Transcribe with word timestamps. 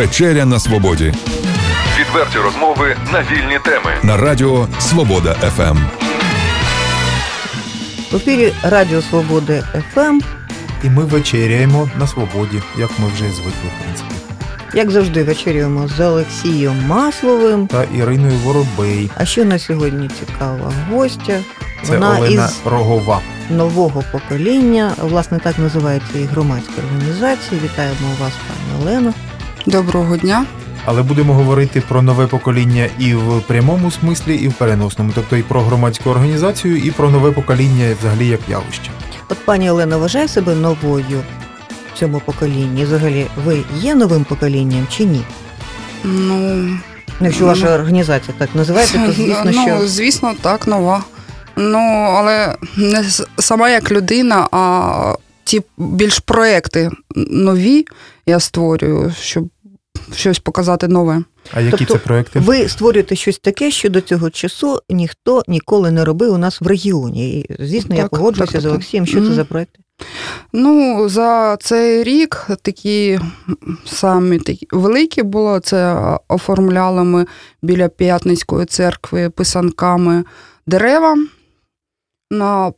Вечеря 0.00 0.44
на 0.44 0.60
свободі. 0.60 1.12
Відверті 2.00 2.38
розмови 2.38 2.96
на 3.12 3.20
вільні 3.20 3.58
теми. 3.64 3.90
На 4.02 4.16
радіо 4.16 4.68
Свобода. 4.78 5.34
ФМ. 5.34 5.76
В 8.12 8.16
ефірі 8.16 8.52
Радіо 8.62 9.02
Свободи 9.02 9.64
ФМ. 9.94 10.20
І 10.84 10.90
ми 10.90 11.04
вечеряємо 11.04 11.90
на 11.98 12.06
свободі, 12.06 12.62
як 12.78 12.90
ми 12.98 13.08
вже 13.14 13.24
звикли, 13.24 13.50
в 13.76 13.82
принципі. 13.84 14.14
Як 14.74 14.90
завжди, 14.90 15.22
вечеряємо 15.24 15.88
з 15.88 16.00
Олексієм 16.00 16.86
Масловим. 16.86 17.66
Та 17.66 17.84
Іриною 17.84 18.38
Воробей. 18.38 19.10
А 19.16 19.24
що 19.24 19.44
на 19.44 19.58
сьогодні 19.58 20.10
цікава 20.20 20.72
гостя? 20.90 21.38
Це 21.82 21.92
Вона 21.92 22.18
Олена 22.18 22.44
із 22.44 22.60
Рогова. 22.64 23.20
нового 23.50 24.04
покоління. 24.12 24.92
Власне, 24.98 25.38
так 25.38 25.58
називається 25.58 26.18
і 26.18 26.24
громадська 26.24 26.72
організація. 26.86 27.60
Вітаємо 27.64 28.08
вас, 28.20 28.32
пані 28.48 28.82
Олено. 28.82 29.14
Доброго 29.66 30.16
дня. 30.16 30.46
Але 30.84 31.02
будемо 31.02 31.34
говорити 31.34 31.82
про 31.88 32.02
нове 32.02 32.26
покоління 32.26 32.88
і 32.98 33.14
в 33.14 33.40
прямому 33.46 33.90
смислі, 33.90 34.34
і 34.36 34.48
в 34.48 34.52
переносному, 34.52 35.12
тобто 35.14 35.36
і 35.36 35.42
про 35.42 35.60
громадську 35.62 36.10
організацію, 36.10 36.76
і 36.76 36.90
про 36.90 37.10
нове 37.10 37.32
покоління 37.32 37.96
взагалі 38.00 38.26
як 38.26 38.40
явище. 38.48 38.90
От 39.28 39.38
пані 39.44 39.70
Олена 39.70 39.96
вважає 39.96 40.28
себе 40.28 40.54
новою 40.54 41.22
в 41.94 41.98
цьому 41.98 42.20
поколінні. 42.20 42.84
Взагалі, 42.84 43.26
ви 43.44 43.58
є 43.76 43.94
новим 43.94 44.24
поколінням 44.24 44.86
чи 44.90 45.04
ні? 45.04 45.22
Ну, 46.04 46.68
Ну, 47.20 47.26
Якщо 47.26 47.46
ваша 47.46 47.74
організація 47.74 48.34
так 48.38 48.54
називається, 48.54 49.06
то 49.06 49.12
звісно, 49.12 49.42
ну, 49.44 49.52
що 49.52 49.88
звісно, 49.88 50.34
так, 50.42 50.66
нова. 50.66 51.04
Ну, 51.56 51.78
але 52.16 52.54
не 52.76 53.04
сама 53.38 53.70
як 53.70 53.92
людина, 53.92 54.48
а 54.52 55.14
ті 55.44 55.62
більш 55.78 56.18
проекти 56.18 56.90
нові 57.30 57.84
я 58.30 58.40
створюю, 58.40 59.12
щоб 59.20 59.48
щось 60.14 60.38
показати 60.38 60.88
нове. 60.88 61.24
А 61.52 61.60
які 61.60 61.76
Тобто 61.76 61.94
це 61.94 62.00
проекти? 62.00 62.40
ви 62.40 62.68
створюєте 62.68 63.16
щось 63.16 63.38
таке, 63.38 63.70
що 63.70 63.90
до 63.90 64.00
цього 64.00 64.30
часу 64.30 64.80
ніхто 64.88 65.42
ніколи 65.48 65.90
не 65.90 66.04
робив 66.04 66.32
у 66.32 66.38
нас 66.38 66.60
в 66.60 66.66
регіоні. 66.66 67.40
І, 67.40 67.56
звісно, 67.58 67.96
я 67.96 68.06
погоджуюся 68.06 68.52
так, 68.52 68.60
з 68.60 68.66
Олексієм. 68.66 69.06
Що 69.06 69.20
так. 69.20 69.28
це 69.28 69.34
за 69.34 69.44
проекти? 69.44 69.80
Ну, 70.52 71.08
за 71.08 71.56
цей 71.56 72.04
рік 72.04 72.46
такі 72.62 73.20
самі 73.84 74.38
такі 74.38 74.66
великі 74.70 75.22
було. 75.22 75.60
Це 75.60 75.96
оформляли 76.28 77.04
ми 77.04 77.26
біля 77.62 77.88
П'ятницької 77.88 78.66
церкви 78.66 79.30
писанками 79.30 80.24
дерева 80.66 81.16
на 82.30 82.72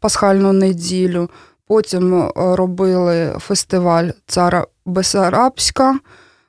пасхальну 0.00 0.52
неділю. 0.52 1.30
Потім 1.66 2.22
е, 2.22 2.30
робили 2.36 3.36
фестиваль 3.40 4.08
Цара 4.26 4.66
Бесарабська, 4.86 5.98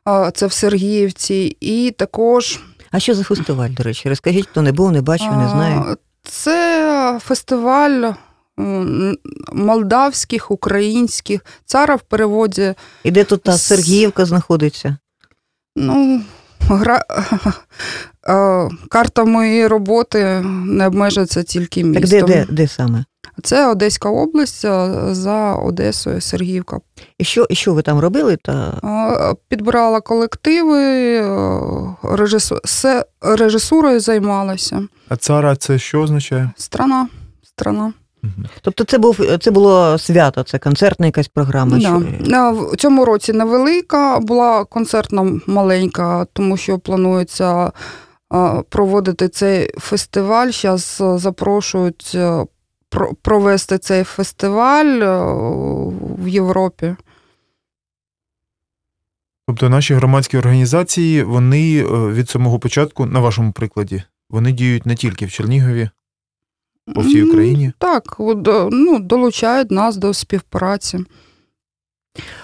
е, 0.08 0.32
це 0.36 0.48
в 0.48 0.54
Сергіївці, 0.54 1.58
і 1.60 1.92
також 1.92 2.60
А 2.92 3.00
що 3.00 3.16
за 3.16 3.24
фестиваль, 3.24 3.70
до 3.70 3.84
речі? 3.84 4.10
Розкажіть, 4.10 4.48
хто 4.48 4.62
не 4.62 4.72
був, 4.72 4.92
не 4.92 5.02
бачив, 5.02 5.38
не 5.38 5.50
знає. 5.50 5.96
Це 6.24 7.20
фестиваль 7.24 8.14
молдавських, 9.54 10.52
українських. 10.52 11.46
Цара 11.66 11.96
в 11.96 12.02
переводі. 12.02 12.74
І 13.04 13.12
де 13.12 13.24
тут 13.24 13.44
та 13.44 13.58
Сергіївка 13.58 14.26
знаходиться? 14.26 14.98
Ну, 15.76 16.22
гра... 16.60 17.06
е, 18.30 18.70
карта 18.90 19.26
моєї 19.26 19.68
роботи 19.68 20.42
не 20.66 20.88
обмежується 20.88 21.44
тільки 21.44 21.84
Так 21.94 22.08
де, 22.08 22.24
де, 22.24 22.46
де 22.50 22.68
саме? 22.68 23.06
Це 23.44 23.68
Одеська 23.68 24.10
область 24.10 24.66
е, 24.66 24.90
за 25.12 25.54
Одесою, 25.56 26.22
Сергіївка. 26.22 26.80
І 27.18 27.24
що, 27.24 27.46
і 27.50 27.56
що 27.56 27.74
ви 27.74 27.82
там 27.82 28.00
робили? 28.00 28.38
Та 28.44 28.74
Е, 28.84 29.36
Підбирала 29.48 30.02
колективи, 30.02 30.84
е, 31.18 31.96
режису... 32.04 32.60
режисурою 33.22 34.00
займалася. 34.00 34.88
А 35.10 35.16
цара 35.16 35.56
це 35.56 35.80
що 35.80 36.02
означає? 36.02 36.52
Страна. 36.58 37.08
Страна. 37.44 37.94
Тобто 38.62 38.84
це 38.84 38.98
був 38.98 39.20
це 39.42 39.52
було 39.52 39.98
свято, 39.98 40.44
це 40.44 40.60
концертна 40.60 41.06
якась 41.06 41.28
програма. 41.28 41.78
Да. 41.78 41.82
Що... 41.82 42.52
В 42.72 42.76
цьому 42.78 43.06
році 43.06 43.34
невелика, 43.34 44.20
була 44.20 44.64
концертна 44.66 45.40
маленька, 45.48 46.26
тому 46.34 46.58
що 46.58 46.80
планується 46.80 47.72
проводити 48.70 49.28
цей 49.28 49.72
фестиваль. 49.80 50.50
Зараз 50.52 51.04
запрошують 51.22 52.10
про- 52.14 52.48
провести 53.22 53.78
цей 53.78 54.04
фестиваль 54.04 55.00
е, 55.02 55.20
в 56.24 56.28
Європі. 56.28 56.96
Тобто 59.48 59.70
наші 59.70 59.94
громадські 59.94 60.38
організації, 60.38 61.24
вони 61.24 61.80
е, 61.80 61.84
від 62.14 62.30
самого 62.30 62.60
початку, 62.60 63.06
на 63.06 63.20
вашому 63.20 63.52
прикладі, 63.52 64.04
вони 64.30 64.52
діють 64.52 64.86
не 64.86 64.96
тільки 64.96 65.26
в 65.26 65.32
Чернігові, 65.32 65.90
по 66.96 67.02
всій 67.02 67.24
Україні. 67.24 67.74
Так, 67.78 68.18
е, 68.20 68.36
ну, 68.72 69.00
долучають 69.00 69.72
нас 69.72 69.98
до 69.98 70.14
співпраці. 70.14 71.00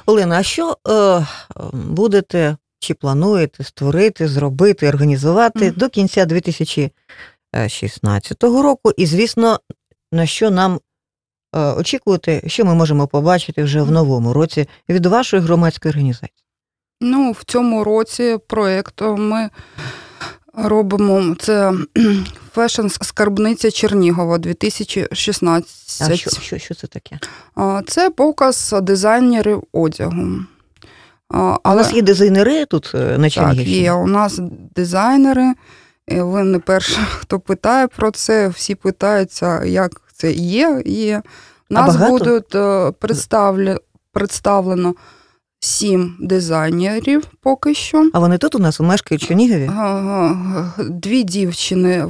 Олена, 0.05 0.39
а 0.39 0.43
що 0.43 0.77
е, 0.87 1.25
будете 1.73 2.57
чи 2.79 2.93
плануєте 2.93 3.63
створити, 3.63 4.27
зробити, 4.27 4.89
організувати 4.89 5.65
Мгм. 5.65 5.73
до 5.77 5.89
кінця 5.89 6.25
2016 6.25 8.43
року? 8.43 8.91
І, 8.97 9.05
звісно, 9.05 9.59
на 10.11 10.25
що 10.25 10.51
нам 10.51 10.79
е, 11.55 11.59
очікувати, 11.59 12.43
що 12.47 12.65
ми 12.65 12.75
можемо 12.75 13.07
побачити 13.07 13.63
вже 13.63 13.81
в 13.81 13.91
новому 13.91 14.33
році 14.33 14.67
від 14.89 15.05
вашої 15.05 15.41
громадської 15.41 15.89
організації? 15.89 16.31
Ну, 17.01 17.31
в 17.31 17.43
цьому 17.43 17.83
році 17.83 18.37
проєкт 18.47 19.01
ми 19.01 19.49
робимо 20.53 21.35
це 21.39 21.73
fashion 22.53 22.87
скарбниця 22.87 23.71
Чернігова 23.71 24.37
2016. 24.37 26.11
А 26.11 26.15
що, 26.15 26.29
що, 26.29 26.57
що 26.57 26.75
це 26.75 26.87
таке? 26.87 27.19
Це 27.87 28.09
показ 28.09 28.75
дизайнерів 28.81 29.63
одягу. 29.71 30.39
А, 31.29 31.57
А 31.63 31.73
у 31.73 31.75
нас 31.75 31.93
є 31.93 32.01
дизайнери 32.01 32.65
тут 32.65 32.91
е, 32.95 33.17
на 33.17 33.29
так, 33.29 33.55
є 33.55 33.91
у 33.91 34.07
нас 34.07 34.39
дизайнери. 34.75 35.53
І 36.11 36.21
Ви 36.21 36.43
не 36.43 36.59
перші, 36.59 36.99
хто 37.19 37.39
питає 37.39 37.87
про 37.87 38.11
це. 38.11 38.47
Всі 38.47 38.75
питаються, 38.75 39.63
як 39.65 40.01
це 40.13 40.31
є. 40.31 41.21
А 41.69 41.73
нас 41.73 41.95
будуть 41.95 42.55
е, 42.55 42.91
представлено 44.13 44.95
сім 45.59 46.17
дизайнерів 46.19 47.23
поки 47.41 47.73
що. 47.73 48.09
А 48.13 48.19
вони 48.19 48.37
тут 48.37 48.55
у 48.55 48.59
нас 48.59 48.79
мешкають 48.79 49.23
в 49.23 49.27
Чернігові? 49.27 49.71
Дві 50.89 51.23
дівчини, 51.23 52.07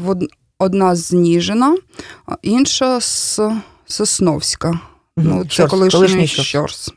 одна 0.59 0.95
з 0.95 1.11
Ніжина, 1.13 1.77
інша 2.41 3.01
з 3.01 3.39
Сосновська. 3.85 4.79
Ну, 5.17 5.45
це 5.45 5.67
колишній 5.67 6.27
Щорс. 6.27 6.93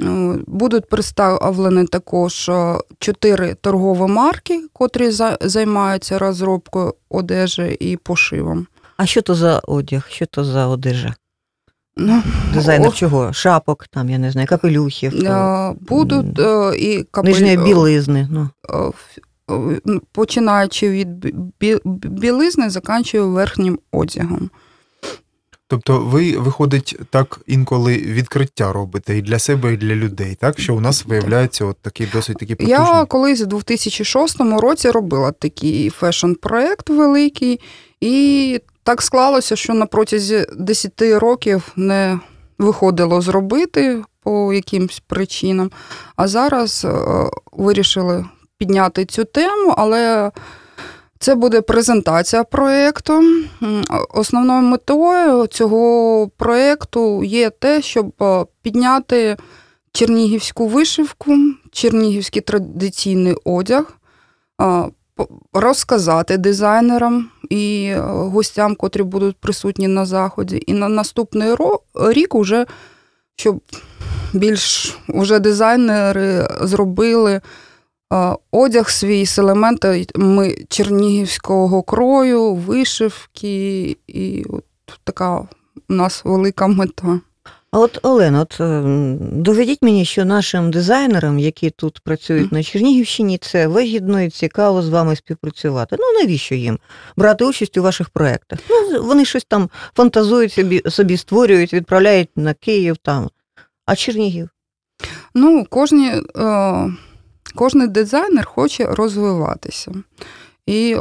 Ну, 0.00 0.40
Будуть 0.46 0.88
представлені 0.88 1.86
також 1.86 2.48
е, 2.48 2.78
чотири 2.98 3.54
торгові 3.54 4.12
марки, 4.12 4.60
котрі 4.72 5.10
за- 5.10 5.38
займаються 5.40 6.18
розробкою 6.18 6.94
одежі 7.08 7.76
і 7.80 7.96
пошивом. 7.96 8.66
А 8.96 9.06
що 9.06 9.22
то 9.22 9.34
за 9.34 9.58
одяг? 9.58 10.06
Що 10.10 10.26
то 10.26 10.44
за 10.44 10.66
одежа? 10.66 11.14
Ну, 11.96 12.22
Дизайнер 12.54 12.88
о, 12.88 12.92
чого? 12.92 13.32
Шапок, 13.32 13.86
там, 13.88 14.10
я 14.10 14.18
не 14.18 14.30
знаю, 14.30 14.46
капелюхів, 14.48 15.26
е, 15.26 15.30
е, 15.30 15.74
Будуть 15.80 16.38
е, 16.38 16.76
і 16.78 17.06
нижньої 17.24 17.56
білизни. 17.56 18.28
Ну. 18.30 18.48
е, 18.70 18.92
е, 19.54 19.80
починаючи 20.12 20.90
від 20.90 21.08
бі- 21.60 21.80
бі- 21.84 22.08
білизни, 22.08 22.70
заканчую 22.70 23.30
верхнім 23.30 23.78
одягом. 23.92 24.50
Тобто 25.70 25.98
ви, 25.98 26.36
виходить, 26.36 26.98
так 27.10 27.40
інколи 27.46 27.96
відкриття 27.96 28.72
робите 28.72 29.18
і 29.18 29.22
для 29.22 29.38
себе, 29.38 29.72
і 29.72 29.76
для 29.76 29.94
людей, 29.94 30.36
так? 30.40 30.60
Що 30.60 30.74
у 30.74 30.80
нас 30.80 31.06
виявляється 31.06 31.64
от 31.64 31.76
такий 31.82 32.08
досить 32.12 32.38
такий 32.38 32.56
потужний. 32.56 32.78
Я 32.78 33.04
колись 33.04 33.42
у 33.42 33.46
2006 33.46 34.40
році 34.40 34.90
робила 34.90 35.32
такий 35.32 35.90
фешн-проект 35.90 36.90
великий, 36.90 37.60
і 38.00 38.60
так 38.82 39.02
склалося, 39.02 39.56
що 39.56 39.74
на 39.74 39.86
протязі 39.86 40.46
10 40.58 41.02
років 41.02 41.72
не 41.76 42.20
виходило 42.58 43.20
зробити 43.20 44.02
по 44.22 44.52
якимсь 44.52 45.02
причинам. 45.06 45.70
А 46.16 46.28
зараз 46.28 46.84
е, 46.84 46.90
вирішили 47.52 48.26
підняти 48.58 49.04
цю 49.04 49.24
тему, 49.24 49.74
але 49.76 50.30
це 51.18 51.34
буде 51.34 51.60
презентація 51.60 52.44
проєкту. 52.44 53.22
Основною 54.14 54.62
метою 54.62 55.46
цього 55.46 56.30
проєкту 56.36 57.24
є 57.24 57.50
те, 57.50 57.82
щоб 57.82 58.12
е, 58.22 58.44
підняти 58.62 59.36
чернігівську 59.92 60.66
вишивку, 60.66 61.36
чернігівський 61.72 62.42
традиційний 62.42 63.36
одяг, 63.44 63.98
розказати 65.52 66.38
дизайнерам 66.38 67.30
і 67.50 67.84
е, 67.84 68.00
гостям, 68.06 68.74
котрі 68.74 69.02
будуть 69.02 69.36
присутні 69.36 69.88
на 69.88 70.06
заході. 70.06 70.62
І 70.66 70.72
на 70.72 70.88
наступний 70.88 71.54
рік 71.94 72.34
уже, 72.34 72.66
щоб 73.36 73.60
більш 74.32 74.96
уже 75.08 75.38
дизайнери 75.38 76.48
зробили 76.60 77.32
е, 77.32 77.40
одяг 78.50 78.90
свій 78.90 79.26
з 79.26 79.38
елементами 79.38 80.56
чернігівського 80.68 81.82
крою, 81.82 82.54
вишивки, 82.54 83.96
і 84.06 84.44
от 84.48 84.64
така 85.04 85.38
у 85.88 85.94
нас 85.94 86.24
велика 86.24 86.66
мета. 86.66 87.20
А 87.70 87.78
от 87.78 87.98
Олена, 88.02 88.40
от 88.40 88.60
е, 88.60 88.82
доведіть 89.20 89.82
мені, 89.82 90.04
що 90.04 90.24
нашим 90.24 90.70
дизайнерам, 90.70 91.38
які 91.38 91.70
тут 91.70 92.00
працюють 92.00 92.52
на 92.52 92.62
Чернігівщині, 92.62 93.38
це 93.38 93.66
вигідно 93.66 94.22
і 94.22 94.30
цікаво 94.30 94.82
з 94.82 94.88
вами 94.88 95.16
співпрацювати. 95.16 95.96
Ну 95.98 96.20
навіщо 96.20 96.54
їм 96.54 96.78
брати 97.16 97.44
участь 97.44 97.76
у 97.76 97.82
ваших 97.82 98.10
проєктах? 98.10 98.58
Ну 98.70 99.02
вони 99.02 99.24
щось 99.24 99.44
там 99.44 99.70
фантазують 99.96 100.52
собі, 100.52 100.82
собі 100.88 101.16
створюють, 101.16 101.74
відправляють 101.74 102.28
на 102.36 102.54
Київ 102.54 102.96
там. 102.96 103.28
А 103.86 103.96
Чернігів? 103.96 104.48
Ну, 105.34 105.66
кожні, 105.70 106.08
е, 106.08 106.22
кожний 107.54 107.88
дизайнер 107.88 108.46
хоче 108.46 108.86
розвиватися. 108.86 109.92
І 110.66 110.96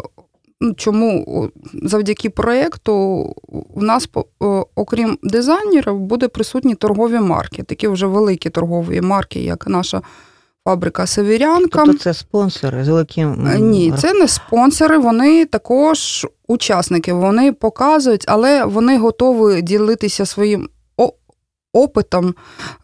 ну, 0.61 0.73
чому 0.73 1.49
завдяки 1.83 2.29
проєкту 2.29 2.93
у 3.73 3.81
нас, 3.81 4.07
по- 4.07 4.25
окрім 4.75 5.17
дизайнерів, 5.23 5.99
буде 5.99 6.27
присутні 6.27 6.75
торгові 6.75 7.19
марки, 7.19 7.63
такі 7.63 7.87
вже 7.87 8.05
великі 8.07 8.49
торгові 8.49 9.01
марки, 9.01 9.39
як 9.43 9.67
наша 9.67 10.01
фабрика 10.65 11.07
Северянка. 11.07 11.83
Тобто 11.85 12.03
це 12.03 12.13
спонсори 12.13 12.83
з 12.83 12.87
великим. 12.87 13.47
Е, 13.47 13.59
Ні, 13.59 13.93
це 13.97 14.13
не 14.13 14.27
спонсори, 14.27 14.97
вони 14.97 15.45
також 15.45 16.27
учасники. 16.47 17.13
Вони 17.13 17.53
показують, 17.53 18.25
але 18.27 18.65
вони 18.65 18.97
готові 18.97 19.61
ділитися 19.61 20.25
своїм 20.25 20.69
опитом, 21.77 22.35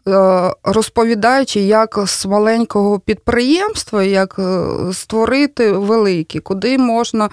е, 0.08 0.52
розповідаючи, 0.64 1.60
як 1.60 1.98
з 2.06 2.26
маленького 2.26 2.98
підприємства, 2.98 4.02
як 4.02 4.36
е, 4.38 4.66
створити 4.92 5.72
велике, 5.72 6.40
куди 6.40 6.78
можна 6.78 7.30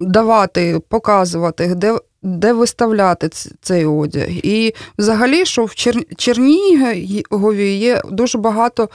давати, 0.00 0.80
показувати, 0.88 1.74
де. 1.74 1.98
Де 2.22 2.52
виставляти 2.52 3.28
цей 3.60 3.86
одяг. 3.86 4.28
І 4.30 4.74
взагалі, 4.98 5.44
що 5.44 5.64
в 5.64 5.74
Чернігові 6.16 7.74
є 7.74 8.02
дуже 8.10 8.38
багато 8.38 8.88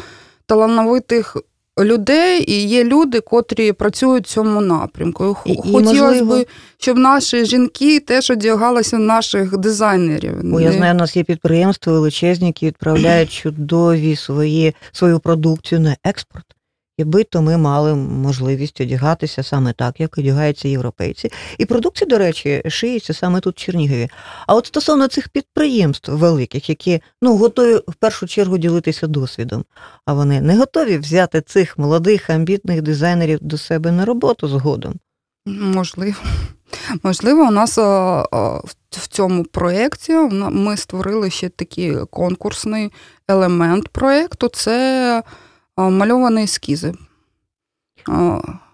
талановитих 0.45 1.37
людей, 1.79 2.51
і 2.51 2.67
є 2.67 2.83
люди, 2.83 3.19
котрі 3.19 3.71
працюють 3.71 4.25
в 4.27 4.29
цьому 4.29 4.61
напрямку. 4.61 5.33
Хотілося 5.33 6.25
б, 6.25 6.45
щоб 6.77 6.97
наші 6.97 7.45
жінки 7.45 7.99
теж 7.99 8.31
одягалися 8.31 8.97
наших 8.97 9.57
дизайнерів. 9.57 10.43
Бо 10.43 10.61
я 10.61 10.71
знаю, 10.71 10.93
у 10.93 10.97
нас 10.97 11.15
є 11.15 11.23
підприємства 11.23 11.93
величезні, 11.93 12.47
які 12.47 12.65
відправляють 12.65 13.31
чудові 13.31 14.15
свої, 14.15 14.75
свою 14.91 15.19
продукцію 15.19 15.81
на 15.81 15.97
експорт. 16.03 16.45
Якби 16.97 17.23
то 17.23 17.41
ми 17.41 17.57
мали 17.57 17.95
можливість 17.95 18.81
одягатися 18.81 19.43
саме 19.43 19.73
так, 19.73 19.99
як 19.99 20.17
одягаються 20.17 20.67
європейці. 20.67 21.31
І 21.57 21.65
продукція, 21.65 22.07
до 22.07 22.17
речі, 22.17 22.61
шиється 22.67 23.13
саме 23.13 23.39
тут 23.39 23.55
в 23.55 23.59
Чернігові. 23.59 24.09
А 24.47 24.55
от 24.55 24.65
стосовно 24.65 25.07
цих 25.07 25.29
підприємств 25.29 26.11
великих, 26.11 26.69
які 26.69 27.01
ну 27.21 27.37
готові 27.37 27.75
в 27.87 27.93
першу 27.93 28.27
чергу 28.27 28.57
ділитися 28.57 29.07
досвідом, 29.07 29.65
а 30.05 30.13
вони 30.13 30.41
не 30.41 30.57
готові 30.57 30.97
взяти 30.97 31.41
цих 31.41 31.77
молодих 31.77 32.29
амбітних 32.29 32.81
дизайнерів 32.81 33.39
до 33.41 33.57
себе 33.57 33.91
на 33.91 34.05
роботу 34.05 34.47
згодом. 34.47 34.93
Можливо. 35.45 36.15
Можливо, 37.03 37.41
у 37.41 37.51
нас 37.51 37.77
в- 37.77 39.07
цьому 39.09 39.43
проєкті 39.43 40.13
ми 40.31 40.77
створили 40.77 41.29
ще 41.29 41.49
такий 41.49 41.95
конкурсний 42.11 42.91
елемент 43.27 43.87
проєкту 43.87 44.47
це 44.47 45.23
мальовані 45.77 46.43
ескізи. 46.43 46.93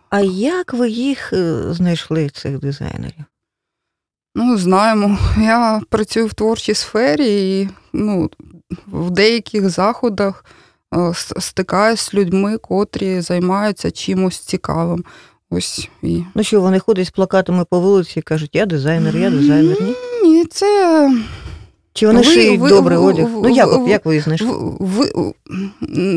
А, 0.10 0.19
як 0.22 0.74
ви 0.74 0.90
їх 0.90 1.34
е, 1.34 1.74
знайшли, 1.74 2.30
цих 2.30 2.60
дизайнерів? 2.60 3.25
Ну, 4.36 4.57
знаємо. 4.57 5.18
Я 5.38 5.81
працюю 5.90 6.28
в 6.28 6.34
творчій 6.34 6.74
сфері 6.74 7.60
і 7.62 7.69
ну, 7.94 8.30
в 8.88 9.12
деяких 9.12 9.69
заходах 9.69 10.46
е, 10.96 11.13
стикаюсь 11.40 12.01
з 12.01 12.13
людьми, 12.13 12.57
котрі 12.57 13.22
займаються 13.22 13.92
чимось 13.92 14.40
цікавим. 14.40 15.06
Ось 15.50 15.90
і. 16.04 16.24
Ну 16.36 16.44
що, 16.44 16.62
вони 16.62 16.80
ходять 16.80 17.07
з 17.07 17.12
плакатами 17.12 17.66
по 17.69 17.80
вулиці 17.80 18.19
і 18.19 18.22
кажуть, 18.22 18.56
я 18.56 18.66
дизайнер, 18.66 19.18
я 19.18 19.30
дизайнер, 19.30 19.81
ні? 19.81 19.95
Ні, 20.24 20.45
це 20.45 21.12
Чи 22.00 22.07
вони 22.07 22.19
Ви- 22.19 22.25
шиють 22.25 22.60
ви- 22.62 22.69
добрий 22.69 22.98
ви- 22.98 23.04
одяг? 23.04 23.25
ви- 23.30 23.42
Ну 23.50 23.56
як, 23.56 23.78
ви- 23.78 23.90
як 23.90 24.06
ви 24.06 24.19
знайшли? 24.19 24.48
в, 24.51 25.01
в, 25.01 25.34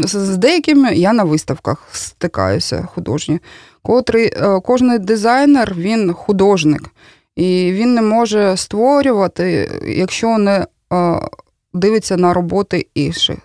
з- 0.09 0.17
з 0.17 0.37
деякими 0.37 0.95
я 0.95 1.13
на 1.13 1.25
виставках 1.25 1.89
стикаюся 1.93 2.89
художні. 2.95 3.39
Котрий, 3.83 4.27
е, 4.27 4.61
кожний 4.61 4.99
дизайнер 4.99 5.75
він 5.79 6.13
художник, 6.13 6.83
і 7.37 7.71
він 7.73 7.95
не 7.95 8.03
може 8.03 8.57
створювати, 8.57 9.71
якщо 9.87 10.39
не 10.39 10.67
е, 10.93 11.21
дивиться 11.75 12.17
на 12.17 12.35
роботи 12.35 12.87
інших, 12.95 13.37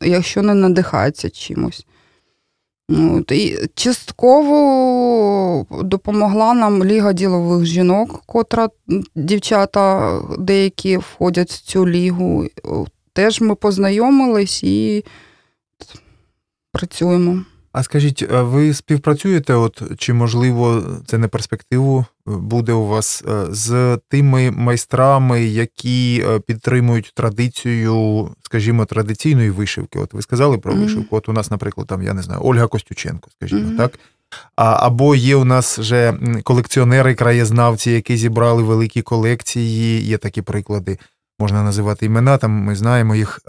якщо 0.00 0.42
не 0.42 0.54
надихається 0.54 1.30
чимось. 1.30 1.86
Ну, 2.88 3.24
і 3.30 3.56
частково 3.74 5.66
допомогла 5.82 6.54
нам 6.54 6.84
Ліга 6.84 7.12
ділових 7.12 7.64
жінок, 7.64 8.22
котра 8.26 8.68
дівчата 9.14 10.20
деякі 10.38 10.96
входять 10.96 11.50
в 11.50 11.62
цю 11.62 11.88
лігу. 11.88 12.46
Теж 13.12 13.40
ми 13.40 13.54
познайомились 13.54 14.62
і 14.62 15.04
працюємо. 16.72 17.44
А 17.74 17.82
скажіть, 17.82 18.26
а 18.32 18.42
ви 18.42 18.74
співпрацюєте? 18.74 19.54
От 19.54 19.82
чи 19.98 20.12
можливо 20.12 20.82
це 21.06 21.18
не 21.18 21.28
перспективу 21.28 21.98
е, 22.00 22.30
буде 22.30 22.72
у 22.72 22.86
вас 22.86 23.24
е, 23.28 23.46
з 23.50 23.98
тими 24.08 24.50
майстрами, 24.50 25.44
які 25.44 26.24
е, 26.28 26.40
підтримують 26.40 27.12
традицію, 27.14 28.28
скажімо, 28.42 28.84
традиційної 28.84 29.50
вишивки? 29.50 29.98
От 29.98 30.14
ви 30.14 30.22
сказали 30.22 30.58
про 30.58 30.72
Мгм. 30.72 30.82
вишивку. 30.82 31.16
От 31.16 31.28
у 31.28 31.32
нас, 31.32 31.50
наприклад, 31.50 31.86
там 31.86 32.02
я 32.02 32.14
не 32.14 32.22
знаю, 32.22 32.40
Ольга 32.44 32.66
Костюченко, 32.66 33.30
скажімо, 33.30 33.60
Мгм. 33.68 33.76
так. 33.76 33.98
А, 34.56 34.86
або 34.86 35.14
є 35.14 35.36
у 35.36 35.44
нас 35.44 35.78
вже 35.78 36.18
колекціонери, 36.42 37.14
краєзнавці, 37.14 37.90
які 37.90 38.16
зібрали 38.16 38.62
великі 38.62 39.02
колекції. 39.02 40.00
Є 40.06 40.18
такі 40.18 40.42
приклади, 40.42 40.98
можна 41.38 41.62
називати 41.62 42.06
імена. 42.06 42.38
Там 42.38 42.50
ми 42.50 42.76
знаємо 42.76 43.14
їх. 43.14 43.40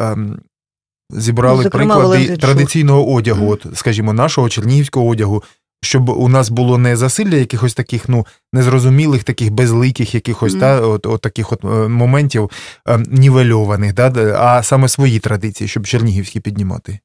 Зібрали 1.10 1.64
Зокрема, 1.64 1.96
приклади 1.96 2.18
Валентин 2.18 2.38
традиційного 2.38 3.14
одягу, 3.14 3.52
от, 3.52 3.66
скажімо, 3.74 4.14
нашого 4.14 4.50
чернігівського 4.50 5.08
одягу, 5.08 5.44
щоб 5.82 6.10
у 6.10 6.30
нас 6.30 6.50
було 6.50 6.78
не 6.78 6.96
засилля 6.96 7.36
якихось 7.36 7.74
таких, 7.74 8.10
ну, 8.10 8.26
незрозумілих, 8.54 9.24
таких 9.24 9.52
безликих 9.52 10.16
якихось 10.16 10.56
та, 10.56 10.82
от, 10.82 11.06
от 11.06 11.22
таких 11.22 11.52
от 11.52 11.64
е, 11.64 11.68
моментів 11.68 12.50
е, 12.88 13.04
нівельованих, 13.08 13.94
да, 13.94 14.38
а 14.40 14.64
саме 14.64 14.88
свої 14.88 15.20
традиції, 15.20 15.68
щоб 15.68 15.88
чернігівські 15.88 16.40
піднімати. 16.40 17.00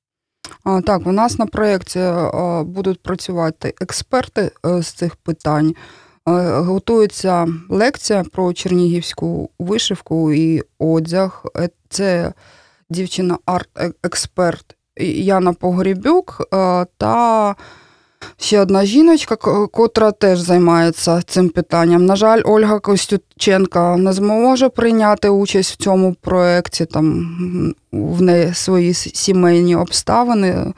А, 0.65 0.81
так, 0.81 1.07
у 1.07 1.13
нас 1.13 1.39
на 1.39 1.47
проєкті 1.47 1.99
а, 1.99 2.63
будуть 2.67 3.03
працювати 3.03 3.75
експерти 3.81 4.51
е, 4.67 4.83
з 4.83 4.87
цих 4.87 5.17
питань. 5.17 5.75
Е, 6.29 6.33
Готується 6.61 7.49
лекція 7.69 8.25
про 8.33 8.53
чернігівську 8.53 9.51
вишивку 9.59 10.33
і 10.33 10.63
одяг. 10.79 11.45
Е, 11.57 11.69
Це 11.89 12.33
дівчина 12.91 13.39
арт-експерт 13.47 14.77
Яна 15.01 15.53
Погрібюк 15.53 16.49
е, 16.55 16.87
та 16.99 17.55
ще 18.37 18.61
одна 18.61 18.85
жіночка, 18.85 19.37
котра 19.67 20.13
теж 20.13 20.39
займається 20.39 21.23
цим 21.23 21.49
питанням. 21.49 22.07
На 22.07 22.17
жаль, 22.17 22.43
Ольга 22.45 22.79
Костюченка 22.79 23.97
не 23.97 24.13
зможе 24.13 24.69
прийняти 24.69 25.29
участь 25.29 25.73
в 25.73 25.77
цьому 25.77 26.15
проєкті. 26.15 26.87
Там 26.87 27.75
в 27.93 28.23
неї 28.23 28.55
свої 28.55 28.95
сімейні 28.95 29.77
обставини. 29.77 30.73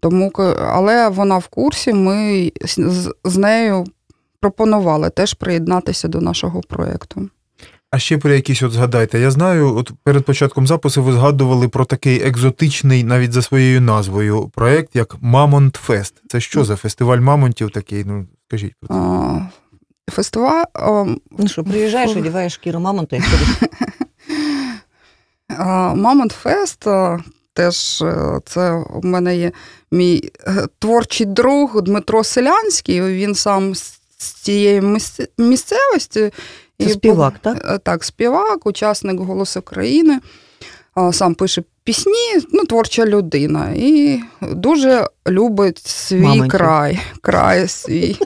Тому, 0.00 0.32
але 0.72 1.08
вона 1.08 1.38
в 1.38 1.46
курсі, 1.46 1.92
ми 1.92 2.52
з 3.24 3.36
нею 3.36 3.84
пропонували 4.40 5.10
теж 5.10 5.34
приєднатися 5.34 6.08
до 6.08 6.20
нашого 6.20 6.60
проєкту. 6.60 7.28
А 7.90 7.98
ще 7.98 8.18
про 8.18 8.32
якісь 8.32 8.62
от 8.62 8.72
згадайте. 8.72 9.18
Я 9.18 9.30
знаю, 9.30 9.76
от 9.76 9.92
перед 10.04 10.24
початком 10.24 10.66
запису 10.66 11.02
ви 11.02 11.12
згадували 11.12 11.68
про 11.68 11.84
такий 11.84 12.22
екзотичний, 12.22 13.04
навіть 13.04 13.32
за 13.32 13.42
своєю 13.42 13.80
назвою, 13.80 14.48
проект, 14.48 14.96
як 14.96 15.16
Мамонт 15.20 15.76
Фест. 15.76 16.14
Це 16.28 16.40
що 16.40 16.64
за 16.64 16.76
фестиваль 16.76 17.18
мамонтів 17.18 17.70
такий? 17.70 18.04
Ну, 18.04 18.26
скажіть 18.48 18.74
про 18.80 18.88
це. 18.88 18.94
А, 18.94 19.40
Фестиваль 20.10 20.64
а, 20.74 21.04
Ну 21.38 21.48
що, 21.48 21.64
приїжджаєш, 21.64 22.16
одягаєш 22.16 22.52
шкіру 22.52 22.80
мамонта 22.80 23.16
і 23.16 23.20
ходиш. 23.20 23.70
Мамонт 25.96 26.32
Фест 26.32 26.86
теж 27.52 28.04
це 28.44 28.72
у 28.72 29.00
мене 29.02 29.36
є 29.36 29.52
мій 29.90 30.30
е, 30.46 30.66
творчий 30.78 31.26
друг 31.26 31.82
Дмитро 31.82 32.24
Селянський. 32.24 33.02
Він 33.02 33.34
сам 33.34 33.74
з 33.74 34.00
з 34.20 34.32
цієї 34.32 34.98
місцевості. 35.38 36.32
Це 36.80 36.86
І 36.86 36.88
співак, 36.88 37.34
так? 37.42 37.64
Е, 37.70 37.78
Так, 37.78 38.04
співак, 38.04 38.66
учасник 38.66 39.20
«Голос 39.20 39.56
України». 39.56 40.20
сам 41.12 41.34
пише 41.34 41.62
пісні, 41.84 42.46
ну, 42.52 42.64
творча 42.64 43.06
людина. 43.06 43.70
І 43.76 44.20
дуже 44.42 45.06
любить 45.28 45.78
свій 45.78 46.20
Мамонтів. 46.20 46.48
край, 46.48 47.00
край 47.20 47.68
свій. 47.68 48.16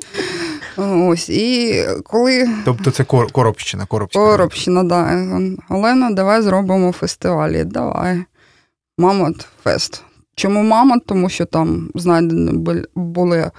Ось, 0.77 1.29
і 1.29 1.75
коли 2.05 2.49
Тобто 2.65 2.91
це 2.91 3.03
Кор- 3.03 3.33
Коробщина, 3.33 3.87
Коробщина. 3.87 4.25
Коробщина, 4.27 4.85
да. 4.85 5.27
Олена, 5.71 6.11
давай 6.11 6.43
зробимо 6.43 6.93
фестивалі. 6.93 7.65
Давай. 7.65 8.25
Мамонт 8.99 9.47
фест. 9.65 10.03
Чому 10.37 10.63
мамонт? 10.63 11.07
Тому 11.07 11.29
що 11.29 11.45
там 11.45 11.91
знайдені 11.95 12.53
бу- 12.53 12.83
були 12.95 13.51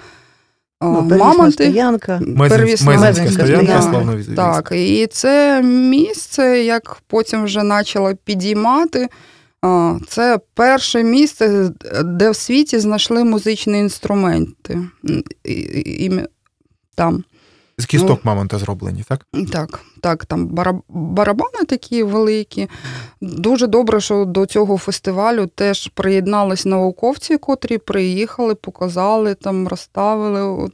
Ну, 0.82 1.02
мамонти. 1.02 1.52
стоянка. 1.52 2.20
Мезенська 2.28 2.86
Мезенська 2.86 3.30
стоянка, 3.30 3.82
стоянка. 3.82 3.82
славно 3.82 4.36
Так, 4.36 4.72
і 4.76 5.08
це 5.08 5.62
місце, 5.64 6.64
як 6.64 6.98
потім 7.08 7.44
вже 7.44 7.62
почало 7.62 8.16
підіймати. 8.24 9.08
Це 10.08 10.40
перше 10.54 11.04
місце, 11.04 11.70
де 12.06 12.30
в 12.30 12.36
світі 12.36 12.80
знайшли 12.80 13.24
музичні 13.24 13.80
інструменти. 13.80 14.80
І- 15.44 15.52
і- 15.52 16.06
і- 16.06 16.26
Там. 16.96 17.24
З 17.78 17.86
кісток 17.86 18.26
мамонта 18.26 18.58
зроблені, 18.58 19.04
так? 19.08 19.26
Так, 19.52 19.80
так, 20.02 20.26
там 20.26 20.48
барабани 20.90 21.66
такі 21.68 22.04
великі. 22.04 22.70
Дуже 23.22 23.68
добре, 23.68 24.02
що 24.02 24.26
до 24.26 24.46
цього 24.46 24.78
фестивалю 24.78 25.48
теж 25.48 25.88
приєднались 25.88 26.66
науковці, 26.66 27.38
котрі 27.38 27.78
приїхали, 27.78 28.56
показали, 28.56 29.36
там 29.36 29.68
розставили. 29.68 30.42
От, 30.42 30.74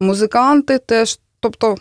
музиканти 0.00 0.78
теж. 0.78 1.20
Тобто 1.40 1.76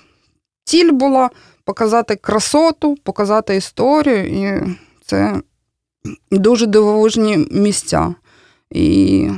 ціль 0.64 0.92
була 0.92 1.30
показати 1.64 2.16
красоту, 2.16 2.96
показати 3.04 3.56
історію, 3.56 4.28
і 4.28 4.76
це 5.06 5.42
дуже 6.32 6.66
дивовижні 6.66 7.48
місця. 7.52 8.16
І 8.72 9.30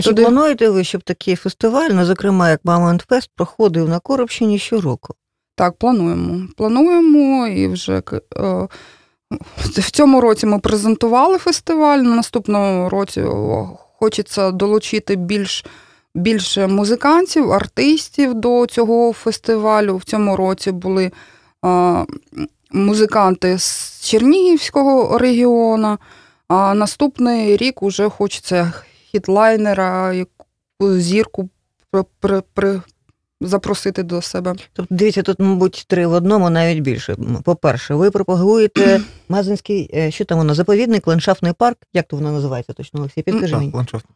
А 0.00 0.02
чи 0.02 0.14
плануєте 0.14 0.68
ви, 0.68 0.84
щоб 0.84 1.02
такий 1.02 1.36
фестиваль, 1.36 1.90
ну, 1.92 2.04
зокрема, 2.04 2.50
як 2.50 2.60
Мамонт 2.64 3.04
Фест, 3.08 3.30
проходив 3.36 3.88
на 3.88 3.98
Коробщині 3.98 4.58
щороку? 4.58 5.14
Так, 5.54 5.76
плануємо. 5.76 6.48
Плануємо 6.56 7.46
і 7.46 7.68
вже 7.68 8.02
е, 8.36 8.68
в 9.58 9.90
цьому 9.90 10.20
році 10.20 10.46
ми 10.46 10.58
презентували 10.58 11.38
фестиваль. 11.38 11.98
На 11.98 12.16
наступному 12.16 12.88
році 12.88 13.24
хочеться 13.98 14.50
долучити 14.50 15.16
більш, 15.16 15.64
більше 16.14 16.66
музикантів, 16.66 17.52
артистів 17.52 18.34
до 18.34 18.66
цього 18.66 19.12
фестивалю. 19.12 19.96
В 19.96 20.04
цьому 20.04 20.36
році 20.36 20.72
були 20.72 21.12
е, 21.66 22.04
музиканти 22.70 23.58
з 23.58 24.00
Чернігівського 24.02 25.18
регіону. 25.18 25.98
А 26.48 26.74
наступний 26.74 27.56
рік 27.56 27.82
уже 27.82 28.08
хочеться 28.08 28.72
хітлайнера, 29.12 30.12
яку 30.12 30.98
зірку 30.98 31.48
при, 31.90 32.04
при, 32.20 32.42
при, 32.54 32.82
запросити 33.40 34.02
до 34.02 34.22
себе. 34.22 34.54
Тобто, 34.72 34.94
дивіться, 34.94 35.22
тут, 35.22 35.38
мабуть, 35.38 35.84
три 35.88 36.06
в 36.06 36.12
одному, 36.12 36.50
навіть 36.50 36.80
більше. 36.80 37.16
По-перше, 37.44 37.94
ви 37.94 38.10
пропагуєте 38.10 39.00
Мазинський, 39.28 39.90
е, 39.94 40.10
що 40.10 40.24
там 40.24 40.38
воно, 40.38 40.54
заповідник, 40.54 41.06
ландшафтний 41.06 41.52
парк, 41.52 41.78
як 41.92 42.08
то 42.08 42.16
воно 42.16 42.32
називається 42.32 42.72
точно, 42.72 43.00
Олексій, 43.00 43.22
підкажи 43.22 43.56
мені. 43.56 43.66
Так, 43.66 43.76
ландшафт. 43.76 44.06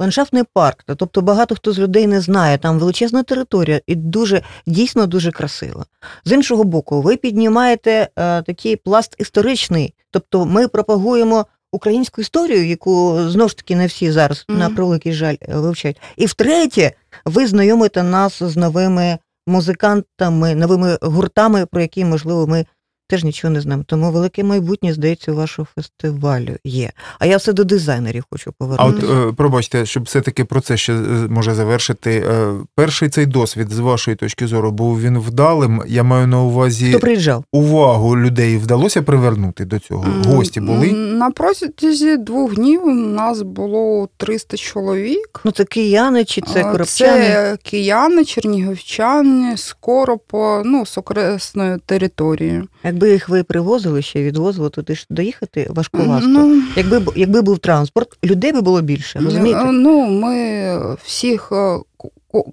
Ландшафтний 0.00 0.42
парк, 0.52 0.84
тобто 0.96 1.22
багато 1.22 1.54
хто 1.54 1.72
з 1.72 1.78
людей 1.78 2.06
не 2.06 2.20
знає, 2.20 2.58
там 2.58 2.78
величезна 2.78 3.22
територія 3.22 3.80
і 3.86 3.94
дуже 3.94 4.42
дійсно 4.66 5.06
дуже 5.06 5.30
красиво. 5.30 5.84
З 6.24 6.32
іншого 6.32 6.64
боку, 6.64 7.02
ви 7.02 7.16
піднімаєте 7.16 8.08
е, 8.16 8.42
такий 8.42 8.76
пласт 8.76 9.14
історичний, 9.18 9.94
тобто 10.10 10.46
ми 10.46 10.68
пропагуємо 10.68 11.46
українську 11.74 12.20
історію, 12.20 12.66
яку 12.66 13.18
знову 13.28 13.48
ж 13.48 13.56
таки 13.56 13.76
не 13.76 13.86
всі 13.86 14.10
зараз 14.12 14.44
Мгм. 14.48 14.58
на 14.58 14.70
превеликий 14.70 15.12
жаль 15.12 15.36
е, 15.42 15.56
вивчають. 15.56 16.00
І 16.16 16.26
втретє, 16.26 16.92
ви 17.24 17.46
знайомите 17.46 18.02
нас 18.02 18.42
з 18.42 18.56
новими 18.56 19.18
музикантами, 19.46 20.54
новими 20.54 20.98
гуртами, 21.02 21.66
про 21.66 21.80
які 21.80 22.04
можливо 22.04 22.46
ми. 22.46 22.66
Теж 23.08 23.24
нічого 23.24 23.52
не 23.54 23.60
знаємо. 23.60 23.84
Тому 23.86 24.10
велике 24.10 24.44
майбутнє, 24.44 24.92
здається, 24.92 25.32
у 25.32 25.34
вашого 25.34 25.68
фестивалю 25.74 26.56
є. 26.64 26.90
А 27.18 27.26
я 27.26 27.36
все 27.36 27.52
до 27.52 27.64
дизайнерів 27.64 28.24
хочу 28.30 28.52
А 28.76 28.86
от 28.86 29.04
е, 29.04 29.32
пробачте, 29.36 29.86
щоб 29.86 30.04
все-таки 30.04 30.44
про 30.44 30.60
це 30.60 30.76
ще 30.76 30.92
е, 30.92 30.98
може 31.28 31.54
завершити. 31.54 32.10
Е, 32.10 32.54
Перший 32.74 33.08
цей 33.08 33.26
досвід, 33.26 33.70
з 33.70 33.78
вашої 33.78 34.16
точки 34.16 34.46
зору, 34.46 34.72
був 34.72 35.00
він 35.00 35.18
вдалим. 35.18 35.82
Я 35.86 36.02
маю 36.02 36.26
на 36.26 36.42
увазі 36.42 36.90
Хто 36.90 36.98
приїжджав? 36.98 37.44
увагу 37.52 38.16
людей 38.16 38.56
вдалося 38.56 39.02
привернути 39.02 39.64
до 39.64 39.78
цього. 39.78 40.06
Гості 40.26 40.60
були. 40.60 40.92
На 40.92 41.30
протязі 41.30 42.16
двох 42.16 42.54
днів 42.54 42.86
у 42.86 42.90
нас 42.94 43.42
було 43.42 44.08
300 44.16 44.56
чоловік. 44.56 45.40
Ну, 45.44 45.50
це 45.50 45.64
кияни 45.64 46.24
чи 46.24 46.40
це 46.40 46.62
коробчани? 46.62 47.24
Це 47.24 47.58
кияни, 47.62 48.24
чернігівчани, 48.24 49.56
Скоропо, 49.56 50.62
ну, 50.64 50.86
з 50.86 50.98
окресної 50.98 51.78
території. 51.86 52.62
Якби 52.94 53.10
їх 53.10 53.28
ви 53.28 53.42
привозили 53.42 54.02
ще 54.02 54.22
відвозили, 54.22 54.70
туди 54.70 54.94
ж 54.94 55.06
доїхати 55.10 55.66
важкувато. 55.70 56.26
Ну, 56.26 56.62
Якби 56.76 57.02
якби 57.16 57.42
був 57.42 57.58
транспорт, 57.58 58.08
людей 58.24 58.52
би 58.52 58.60
було 58.60 58.80
більше. 58.82 59.18
Розумієте? 59.18 59.60
е, 59.60 59.72
ну, 59.72 60.06
ми 60.06 60.96
всіх 61.04 61.48
е, 61.52 61.78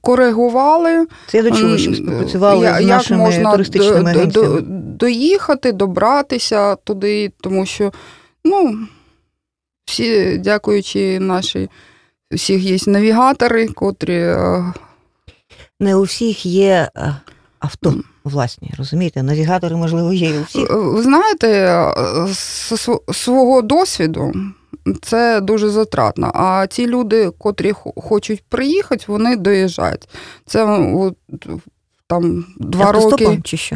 коригували. 0.02 1.08
Це 1.28 1.38
я 1.38 1.44
до 1.44 1.52
чого, 1.52 1.78
щоб 1.78 1.96
співпрацювали 1.96 2.66
я- 2.66 2.82
з 2.82 2.86
нашими 2.86 3.44
туристичними 3.52 4.14
до- 4.14 4.26
до- 4.26 4.42
агенціями. 4.42 4.62
доїхати, 5.00 5.72
добратися 5.72 6.76
туди, 6.76 7.32
тому 7.42 7.66
що, 7.66 7.92
ну, 8.46 8.78
всі, 9.86 10.38
дякуючи 10.38 11.20
нашій, 11.20 11.70
всіх 12.32 12.64
є 12.64 12.78
навігатори, 12.92 13.68
котрі 13.68 14.16
е, 14.18 14.74
Не 15.80 15.96
у 15.96 16.02
всіх 16.02 16.46
є 16.46 16.90
е, 16.98 17.16
авто 17.60 17.96
власні, 18.24 18.72
розумієте? 18.78 19.24
Навігатори, 19.24 19.76
можливо, 19.76 20.14
є 20.14 20.30
і 20.30 20.38
у 20.38 20.44
всіх. 20.44 20.68
Ви 20.72 21.02
знаєте, 21.04 21.48
е, 21.50 22.28
з 22.34 22.74
свого 23.14 23.62
досвіду 23.62 24.34
це 25.02 25.42
дуже 25.42 25.70
затратно. 25.70 26.32
А 26.36 26.68
ті 26.70 26.88
люди, 26.88 27.32
котрі 27.38 27.72
хо- 27.72 27.94
хочуть 28.02 28.44
приїхати, 28.50 29.06
вони 29.08 29.36
доїжджають. 29.36 30.10
Це 30.46 30.64
от, 30.96 31.16
там 32.08 32.46
два 32.58 32.92
роки. 32.92 33.06
Автостопом 33.06 33.44
чи 33.44 33.58
що? 33.58 33.76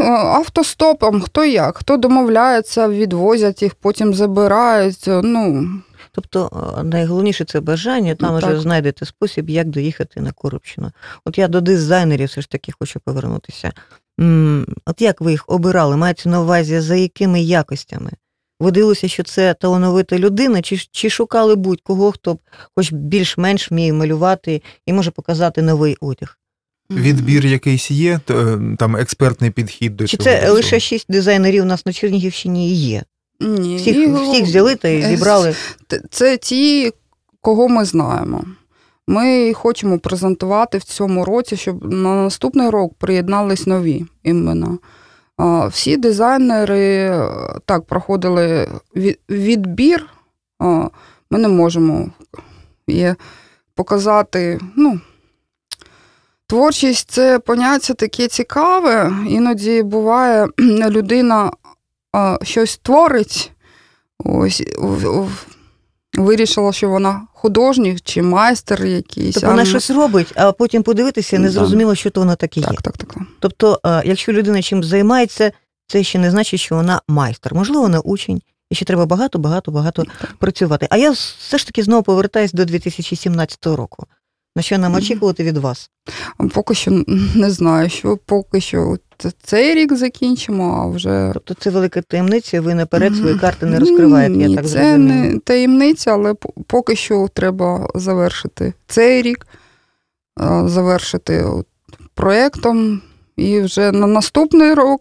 Е, 0.00 0.04
Автостопом, 0.12 1.20
хто 1.20 1.44
як, 1.44 1.78
хто 1.78 1.96
домовляється, 1.96 2.88
відвозять 2.88 3.62
їх, 3.62 3.74
потім 3.74 4.14
забирають. 4.14 5.04
Ну, 5.06 5.68
Тобто 6.20 6.74
е, 6.78 6.82
найголовніше 6.82 7.44
це 7.44 7.60
бажання, 7.60 8.14
там 8.14 8.32
Ну, 8.32 8.38
вже 8.38 8.60
знайдете 8.60 9.06
спосіб, 9.06 9.50
як 9.50 9.68
доїхати 9.68 10.20
на 10.20 10.32
Коробщину. 10.32 10.90
От 11.24 11.38
я 11.38 11.48
до 11.48 11.60
дизайнерів 11.60 12.28
все 12.28 12.40
ж 12.40 12.50
таки 12.50 12.72
хочу 12.80 13.00
повернутися. 13.00 13.72
От 14.86 15.00
як 15.00 15.20
ви 15.20 15.30
їх 15.30 15.44
обирали? 15.46 15.96
Мається 15.96 16.28
на 16.28 16.40
увазі, 16.40 16.80
за 16.80 16.96
якими 16.96 17.42
якостями? 17.42 18.10
Ви 18.60 18.70
дивилися, 18.70 19.08
що 19.08 19.22
це 19.22 19.54
талановита 19.54 20.18
людина, 20.18 20.62
чи, 20.62 20.76
чи 20.90 21.10
шукали 21.10 21.54
будь-кого, 21.54 22.12
хто 22.12 22.34
б 22.34 22.38
хоч 22.76 22.92
більш-менш 22.92 23.70
вміє 23.70 23.92
малювати 23.92 24.62
і 24.86 24.92
може 24.92 25.10
показати 25.10 25.62
новий 25.62 25.96
одяг? 26.00 26.38
Відбір 26.90 27.46
якийсь 27.46 27.90
є, 27.90 28.20
е, 28.30 28.58
там 28.78 28.96
експертний 28.96 29.50
підхід 29.50 29.96
до 29.96 30.06
Чи 30.06 30.16
цього. 30.16 30.24
це 30.24 30.38
всього? 30.38 30.54
лише 30.54 30.80
шість 30.80 31.06
дизайнерів 31.08 31.62
у 31.62 31.66
нас 31.66 31.86
на 31.86 31.92
Чернігівщині 31.92 32.74
є? 32.74 33.02
Ні. 33.40 33.76
Всіх, 33.76 33.96
І, 33.96 34.06
всіх 34.06 34.44
взяли 34.44 34.76
та 34.76 34.88
і 34.88 35.02
е, 35.02 35.08
зібрали. 35.08 35.54
Це 36.10 36.36
ті, 36.36 36.92
кого 37.40 37.68
ми 37.68 37.84
знаємо. 37.84 38.44
Ми 39.06 39.52
хочемо 39.54 39.98
презентувати 39.98 40.78
в 40.78 40.84
цьому 40.84 41.24
році, 41.24 41.56
щоб 41.56 41.92
на 41.92 42.22
наступний 42.22 42.70
рок 42.70 42.94
приєднались 42.94 43.66
нові 43.66 44.04
імена. 44.22 44.78
Всі 45.70 45.96
дизайнери 45.96 46.94
е, 46.94 47.30
так 47.64 47.84
проходили 47.84 48.68
відбір. 49.30 50.06
Ми 51.30 51.38
не 51.38 51.48
можемо 51.48 52.10
є 52.86 53.16
показати. 53.74 54.60
Ну, 54.76 55.00
творчість 56.46 57.10
це 57.10 57.38
поняття 57.38 57.94
таке 57.94 58.28
цікаве. 58.28 59.12
Іноді 59.28 59.82
буває, 59.82 60.46
людина 60.90 61.50
щось 62.42 62.76
творить. 62.76 63.52
Ось 64.18 64.62
вирішила, 66.18 66.72
що 66.72 66.88
вона 66.88 67.26
художник 67.32 68.00
чи 68.00 68.22
майстер 68.22 68.84
якийсь. 68.84 69.34
Тобто 69.34 69.48
вона 69.48 69.62
ми- 69.62 69.68
щось 69.68 69.90
робить, 69.90 70.32
а 70.34 70.52
потім 70.52 70.82
подивитися, 70.82 71.38
не 71.38 71.50
зрозуміло, 71.50 71.94
що 71.94 72.10
то 72.10 72.20
воно 72.20 72.36
таке 72.36 72.60
є. 72.60 72.66
Так, 72.66 72.82
так, 72.82 72.96
так. 72.96 73.14
так. 73.14 73.22
Тобто, 73.40 73.80
е, 73.86 74.02
якщо 74.04 74.32
людина 74.32 74.62
чим 74.62 74.84
займається, 74.84 75.52
це 75.86 76.02
ще 76.02 76.18
не 76.18 76.30
значить, 76.30 76.60
що 76.60 76.74
вона 76.74 77.00
майстер. 77.08 77.54
Можливо, 77.54 77.82
вона 77.82 78.00
учень, 78.00 78.42
і 78.70 78.74
ще 78.74 78.84
треба 78.84 79.06
багато, 79.06 79.38
багато, 79.38 79.70
багато 79.70 80.04
працювати. 80.38 80.86
А 80.90 80.96
я 80.96 81.10
все 81.10 81.58
ж 81.58 81.66
таки 81.66 81.82
знову 81.82 82.02
повертаюсь 82.02 82.52
до 82.52 82.64
2017 82.64 83.76
року. 83.76 84.06
На 84.58 84.62
що 84.62 84.78
нам 84.78 84.94
очікувати 84.94 85.44
від 85.44 85.56
вас? 85.56 85.90
Поки 86.54 86.74
що 86.74 87.04
не 87.34 87.50
знаю, 87.50 87.88
що 87.88 88.16
поки 88.16 88.60
що 88.60 88.96
цей 89.42 89.74
рік 89.74 89.96
закінчимо, 89.96 90.82
а 90.82 90.86
вже. 90.86 91.30
Тобто 91.34 91.54
це 91.54 91.70
велика 91.70 92.02
таємниця, 92.02 92.60
ви 92.60 92.74
наперед 92.74 93.16
свої 93.16 93.38
карти 93.38 93.66
не 93.66 93.78
розкриваєте, 93.78 94.36
Ні, 94.36 94.42
я 94.50 94.56
так 94.56 94.64
це 94.64 94.70
зрозуміла. 94.70 94.98
не 94.98 95.38
таємниця, 95.38 96.12
але 96.12 96.34
поки 96.66 96.96
що 96.96 97.28
треба 97.34 97.88
завершити 97.94 98.72
цей 98.86 99.22
рік, 99.22 99.46
завершити 100.64 101.46
проєктом, 102.14 103.02
і 103.36 103.60
вже 103.60 103.92
на 103.92 104.06
наступний 104.06 104.74
рік 104.74 105.00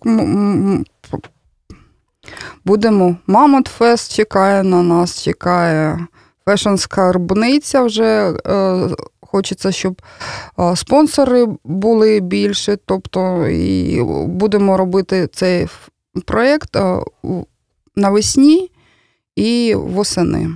будемо. 2.66 3.18
Мамонт 3.28 3.68
Фест 3.68 4.16
чекає 4.16 4.64
на 4.64 4.84
нас, 4.84 5.24
чекає 5.24 6.08
fashion 6.46 6.75
скарбниця 6.76 7.82
вже. 7.84 8.34
Хочеться, 9.31 9.72
щоб 9.72 10.01
спонсори 10.75 11.48
були 11.63 12.19
більше, 12.19 12.77
тобто 12.86 13.48
і 13.48 14.01
будемо 14.27 14.77
робити 14.77 15.29
цей 15.34 15.67
проєкт 16.25 16.77
навесні 17.96 18.72
і 19.36 19.75
восени. 19.75 20.50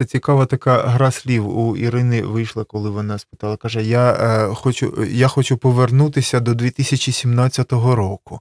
Це 0.00 0.06
цікава 0.06 0.46
така 0.46 0.78
гра 0.78 1.10
слів 1.10 1.58
у 1.58 1.76
Ірини 1.76 2.22
вийшла, 2.22 2.64
коли 2.64 2.90
вона 2.90 3.18
спитала. 3.18 3.56
Каже: 3.56 3.82
Я 3.82 4.12
е, 4.12 4.54
хочу 4.54 5.06
я 5.10 5.28
хочу 5.28 5.56
повернутися 5.56 6.40
до 6.40 6.54
2017 6.54 7.72
року. 7.72 8.40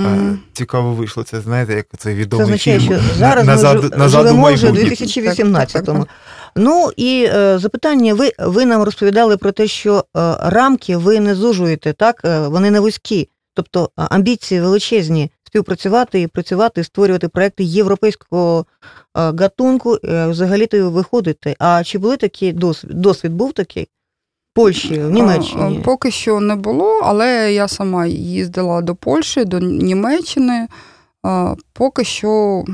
Mm. 0.00 0.36
Цікаво 0.52 0.94
вийшло. 0.94 1.22
Це 1.22 1.40
знаєте, 1.40 1.74
як 1.74 1.86
це 1.98 2.14
відомий 2.14 2.46
Це 2.46 2.52
означає, 2.52 2.80
фільм. 2.80 3.00
що 3.02 3.14
зараз 3.18 3.46
назад, 3.46 3.82
ми 3.82 3.96
назад 3.96 4.26
живемо 4.26 4.52
вже 4.52 4.70
у 4.70 4.74
2018-му. 4.74 6.06
Ну 6.56 6.90
і 6.96 7.26
е, 7.34 7.58
запитання: 7.58 8.14
ви 8.14 8.32
ви 8.38 8.64
нам 8.66 8.82
розповідали 8.82 9.36
про 9.36 9.52
те, 9.52 9.66
що 9.66 9.96
е, 9.98 10.02
рамки 10.40 10.96
ви 10.96 11.20
не 11.20 11.34
зужуєте, 11.34 11.92
так? 11.92 12.20
Е, 12.24 12.48
вони 12.48 12.70
не 12.70 12.80
вузькі. 12.80 13.28
Тобто 13.54 13.90
амбіції 13.96 14.60
величезні 14.60 15.30
співпрацювати 15.46 16.20
і 16.20 16.26
працювати, 16.26 16.84
створювати 16.84 17.28
проекти 17.28 17.64
європейського 17.64 18.66
гатунку, 19.14 19.98
взагалі-то 20.02 20.90
виходити. 20.90 21.56
А 21.58 21.84
чи 21.84 21.98
були 21.98 22.16
такі 22.16 22.52
досвід? 22.52 22.90
Досвід 22.94 23.32
був 23.32 23.52
такий? 23.52 23.88
Польщі, 24.54 24.98
в 24.98 25.10
Німеччині? 25.10 25.80
Поки 25.84 26.10
що 26.10 26.40
не 26.40 26.56
було, 26.56 27.00
але 27.04 27.52
я 27.52 27.68
сама 27.68 28.06
їздила 28.06 28.80
до 28.80 28.94
Польщі, 28.94 29.44
до 29.44 29.60
Німеччини. 29.60 30.68
Поки 31.72 32.04
що 32.04 32.64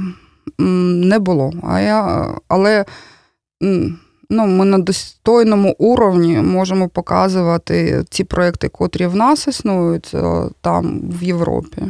не 0.58 1.18
було. 1.18 1.52
А 1.62 1.80
я, 1.80 2.28
Але 2.48 2.84
ну, 3.60 4.46
ми 4.46 4.64
на 4.64 4.78
достойному 4.78 5.76
уровні 5.78 6.36
можемо 6.36 6.88
показувати 6.88 8.04
ці 8.10 8.24
проекти, 8.24 8.68
котрі 8.68 9.06
в 9.06 9.16
нас 9.16 9.48
існують 9.48 10.14
там, 10.60 11.00
в 11.00 11.22
Європі. 11.22 11.82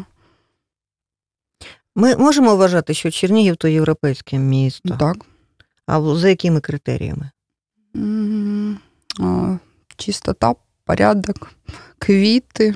Ми 1.95 2.17
можемо 2.17 2.57
вважати, 2.57 2.95
що 2.95 3.11
Чернігів 3.11 3.57
то 3.57 3.69
європейське 3.69 4.39
місто. 4.39 4.97
Так. 5.01 5.17
А 5.87 6.15
за 6.15 6.29
якими 6.29 6.61
критеріями? 6.61 7.31
Чистота, 9.97 10.55
порядок, 10.85 11.53
квіти. 11.99 12.75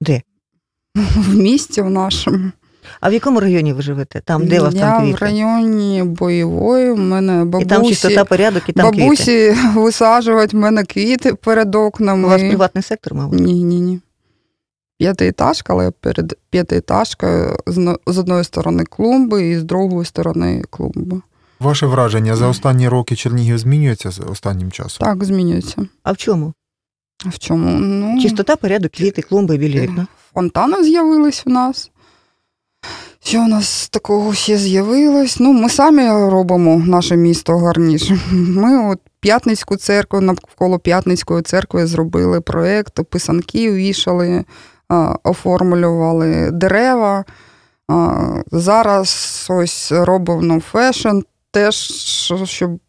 Де? 0.00 0.22
В 0.94 1.34
місті 1.34 1.82
в 1.82 1.90
нашому. 1.90 2.52
А 3.00 3.10
в 3.10 3.12
якому 3.12 3.40
районі 3.40 3.72
ви 3.72 3.82
живете? 3.82 4.20
Там, 4.24 4.46
де 4.46 4.60
у 4.60 4.62
вас 4.62 4.74
Я 4.74 4.80
там 4.80 5.02
квіти? 5.02 5.16
в 5.16 5.22
районі 5.22 6.02
бойової, 6.02 6.92
в 6.92 6.98
мене 6.98 7.44
бабусі. 7.44 7.64
І 7.64 7.68
там 7.68 7.84
чистота, 7.84 8.24
порядок, 8.24 8.62
і 8.68 8.72
там 8.72 8.84
бабусі 8.90 9.24
квіти. 9.24 9.56
висаджують 9.74 10.52
в 10.52 10.56
мене 10.56 10.84
квіти 10.84 11.34
перед 11.34 11.74
окнами. 11.74 12.26
У 12.26 12.30
вас 12.30 12.40
приватний 12.40 12.82
сектор, 12.82 13.14
мабуть? 13.14 13.40
Ні, 13.40 13.64
ні, 13.64 13.80
ні. 13.80 14.00
П'ятиэтажка, 15.00 15.64
але 15.68 15.90
перед 15.90 16.38
п'ятиэтажкою 16.52 17.56
з 18.06 18.18
одної 18.18 18.44
сторони 18.44 18.84
клумби 18.84 19.48
і 19.48 19.58
з 19.58 19.64
другої 19.64 20.04
сторони 20.04 20.62
клумби. 20.70 21.20
Ваше 21.60 21.86
враження 21.86 22.36
за 22.36 22.48
останні 22.48 22.88
роки 22.88 23.16
Чернігів 23.16 23.58
змінюється 23.58 24.10
з 24.10 24.20
останнім 24.30 24.70
часом? 24.70 25.06
Так, 25.06 25.24
змінюється. 25.24 25.86
А 26.02 26.12
в 26.12 26.16
чому? 26.16 26.52
В 27.26 27.38
чому? 27.38 27.70
Ну, 27.70 28.22
Чистота, 28.22 28.56
порядок, 28.56 28.92
квіти, 28.92 29.22
клумби, 29.22 29.56
білі 29.56 29.80
вікна. 29.80 30.06
Фонтани 30.34 30.84
з'явились 30.84 31.42
у 31.46 31.50
нас. 31.50 31.90
Що 33.26 33.42
у 33.42 33.48
нас 33.48 33.88
такого 33.88 34.34
ще 34.34 34.58
з'явилось? 34.58 35.40
Ну, 35.40 35.52
ми 35.52 35.68
самі 35.68 36.08
робимо 36.08 36.82
наше 36.86 37.16
місто 37.16 37.58
гарніше. 37.58 38.18
Ми 38.32 38.90
от 38.90 38.98
П'ятницьку 39.20 39.76
церкву, 39.76 40.20
навколо 40.20 40.78
П'ятницької 40.78 41.42
церкви 41.42 41.86
зробили 41.86 42.40
проєкт, 42.40 43.00
писанки 43.10 43.72
вішали, 43.72 44.44
оформлювали 45.22 46.50
дерева. 46.50 47.24
Зараз 48.52 49.46
ось 49.50 49.92
робимо 49.92 50.60
fashion, 50.60 51.18
теж 51.50 51.74
щоб 52.44 52.80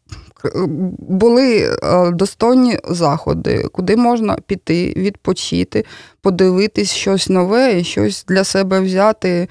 були 1.00 1.78
достойні 2.14 2.80
заходи, 2.90 3.68
куди 3.72 3.96
можна 3.96 4.38
піти, 4.48 4.94
відпочити, 4.98 5.86
подивитись 6.22 6.92
щось 6.92 7.30
нове 7.30 7.80
і 7.80 7.84
щось 7.84 8.26
для 8.28 8.44
себе 8.44 8.80
взяти. 8.80 9.48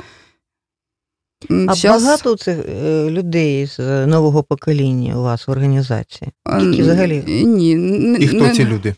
А 1.69 1.75
Щас... 1.75 2.03
багато 2.03 2.37
цих 2.37 2.59
е, 2.59 3.11
людей 3.11 3.67
з 3.67 4.07
нового 4.07 4.43
покоління 4.43 5.19
у 5.19 5.23
вас 5.23 5.49
в 5.49 5.51
організації? 5.51 6.31
Тільки 6.61 6.83
взагалі? 6.83 7.25
Ні. 7.47 7.71
І 8.21 8.29
хто 8.29 8.49
ці 8.49 8.65
люди? 8.65 8.95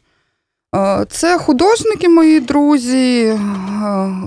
Це 1.08 1.38
художники, 1.38 2.08
мої 2.08 2.40
друзі, 2.40 3.38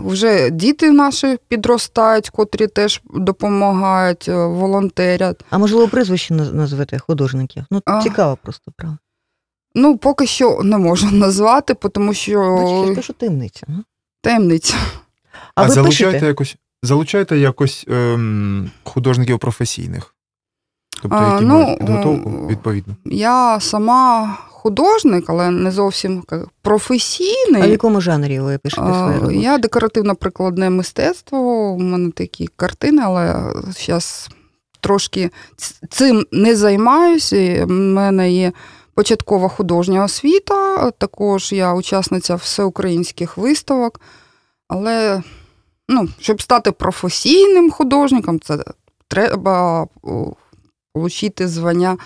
вже 0.06 0.50
діти 0.50 0.92
наші 0.92 1.38
підростають, 1.48 2.30
котрі 2.30 2.68
теж 2.68 3.02
допомагають, 3.14 4.26
е, 4.28 4.46
волонтерять. 4.46 5.46
А 5.50 5.58
можливо, 5.58 5.88
прізвище 5.88 6.34
назвете 6.34 7.00
художників? 7.00 7.64
Ну, 7.72 7.82
цікаво 8.04 8.38
просто, 8.44 8.72
правда. 8.76 8.98
Ну, 9.76 9.98
поки 9.98 10.28
що 10.28 10.60
не 10.64 10.78
можу 10.78 11.12
назвати, 11.12 11.74
тому 11.74 12.14
що. 12.14 12.40
Бачите, 12.40 12.94
я 12.96 13.02
що 13.02 13.14
таємниця. 13.14 13.68
Таємниця. 14.22 14.76
А, 15.56 15.64
а 15.64 15.68
ви 15.68 15.74
залучаєте 15.74 16.12
пишете? 16.12 16.28
якось 16.28 16.56
залучаєте 16.84 17.38
якось 17.38 17.86
ем, 17.88 18.72
художників 18.84 19.40
професійних? 19.40 20.16
Тобто, 21.02 21.18
які 21.18 21.32
а, 21.32 21.42
ну, 21.42 21.54
мають 21.54 21.80
підготовку 21.80 22.48
відповідно? 22.48 22.96
Я 23.06 23.60
сама 23.60 24.38
художник, 24.48 25.26
але 25.28 25.52
не 25.52 25.72
зовсім 25.72 26.24
професійний. 26.62 27.62
А 27.62 27.68
в 27.68 27.70
якому 27.70 28.02
жанрі 28.02 28.40
ви 28.40 28.58
пишете 28.58 28.94
свої 28.94 29.16
роботи? 29.16 29.36
Я 29.36 29.58
декоративно-прикладне 29.58 30.70
мистецтво, 30.70 31.38
у 31.72 31.80
мене 31.80 32.12
такі 32.12 32.48
картини, 32.48 33.02
але 33.06 33.54
зараз 33.68 34.30
трошки 34.82 35.30
цим 35.90 36.26
не 36.32 36.56
займаюся. 36.56 37.66
У 37.66 37.72
мене 37.72 38.32
є 38.32 38.52
початкова 38.94 39.48
художня 39.50 40.04
освіта, 40.04 40.92
також 40.92 41.52
я 41.54 41.74
учасниця 41.74 42.36
всеукраїнських 42.36 43.38
виставок. 43.38 44.02
Але 44.68 45.24
ну, 45.90 46.10
щоб 46.20 46.42
стати 46.42 46.72
професійним 46.72 47.72
художником, 47.72 48.40
це 48.40 48.58
треба 49.08 49.88
отримати 50.94 51.48
звання 51.48 51.98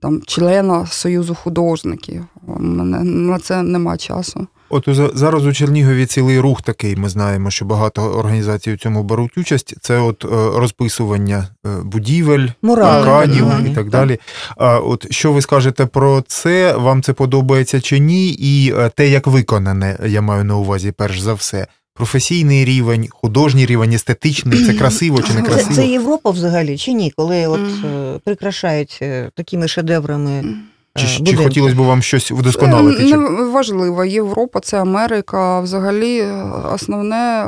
там, 0.00 0.22
члена 0.26 0.86
Союзу 0.86 1.34
художників. 1.34 2.24
У 2.46 2.62
мене 2.62 3.04
на 3.04 3.38
це 3.38 3.62
нема 3.62 3.96
часу. 3.96 4.46
От 4.68 4.88
зараз 5.14 5.46
у 5.46 5.52
Чернігові 5.52 6.06
цілий 6.06 6.40
рух 6.40 6.62
такий. 6.62 6.96
Ми 6.96 7.08
знаємо, 7.08 7.50
що 7.50 7.64
багато 7.64 8.02
організацій 8.02 8.72
у 8.72 8.76
цьому 8.76 9.02
беруть 9.02 9.38
участь. 9.38 9.74
Це 9.80 9.98
от 9.98 10.24
е, 10.24 10.28
розписування 10.58 11.48
е, 11.66 11.68
будівель, 11.84 12.48
парканів 12.62 13.46
і 13.66 13.74
так 13.74 13.90
далі. 13.90 14.18
А 14.56 14.78
от 14.78 15.12
що 15.12 15.32
ви 15.32 15.42
скажете 15.42 15.86
про 15.86 16.24
це? 16.26 16.76
Вам 16.76 17.02
це 17.02 17.12
подобається 17.12 17.80
чи 17.80 17.98
ні? 17.98 18.28
І 18.28 18.72
е, 18.76 18.90
те, 18.94 19.08
як 19.08 19.26
виконане, 19.26 19.98
я 20.06 20.20
маю 20.20 20.44
на 20.44 20.56
увазі, 20.56 20.92
перш 20.92 21.20
за 21.20 21.34
все. 21.34 21.66
Професійний 21.96 22.64
рівень, 22.64 23.08
художній 23.10 23.66
рівень, 23.66 23.92
естетичний, 23.92 24.64
це 24.64 24.74
красиво 24.74 25.22
чи 25.22 25.34
не 25.34 25.42
красиво? 25.42 25.68
Це, 25.68 25.74
це 25.74 25.86
Європа 25.86 26.30
взагалі 26.30 26.78
чи 26.78 26.92
ні? 26.92 27.12
Коли 27.16 27.46
от 27.46 27.60
mm. 27.60 28.18
прикрашають 28.24 29.02
такими 29.34 29.68
шедеврами. 29.68 30.44
Чи, 30.96 31.24
чи 31.24 31.36
хотілося 31.36 31.74
б 31.74 31.78
вам 31.78 32.02
щось 32.02 32.30
вдосконалити? 32.30 33.16
Не 33.16 33.44
важливо. 33.44 34.04
Європа, 34.04 34.60
це 34.60 34.80
Америка. 34.80 35.60
Взагалі, 35.60 36.24
основне 36.72 37.46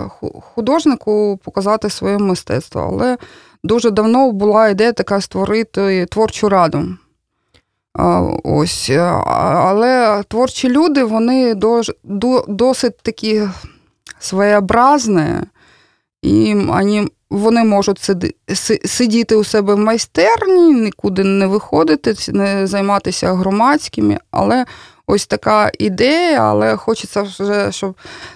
художнику 0.54 1.40
показати 1.44 1.90
своє 1.90 2.18
мистецтво. 2.18 2.88
Але 2.92 3.18
дуже 3.64 3.90
давно 3.90 4.32
була 4.32 4.68
ідея 4.68 4.92
така 4.92 5.20
створити 5.20 6.06
творчу 6.06 6.48
раду. 6.48 6.84
Ось. 8.44 8.90
Але 9.36 10.22
творчі 10.28 10.68
люди, 10.68 11.04
вони 11.04 11.54
досить 12.48 12.98
такі 13.02 13.42
своєобразні, 14.18 15.26
і 16.22 16.56
вони 17.30 17.64
можуть 17.64 18.10
сидіти 18.84 19.36
у 19.36 19.44
себе 19.44 19.74
в 19.74 19.78
майстерні, 19.78 20.74
нікуди 20.74 21.24
не 21.24 21.46
виходити, 21.46 22.14
не 22.32 22.66
займатися 22.66 23.32
громадськими, 23.32 24.18
але 24.30 24.64
ось 25.06 25.26
така 25.26 25.70
ідея, 25.78 26.40
але 26.40 26.76
хочеться 26.76 27.22
вже, 27.22 27.72
щоб 27.72 27.94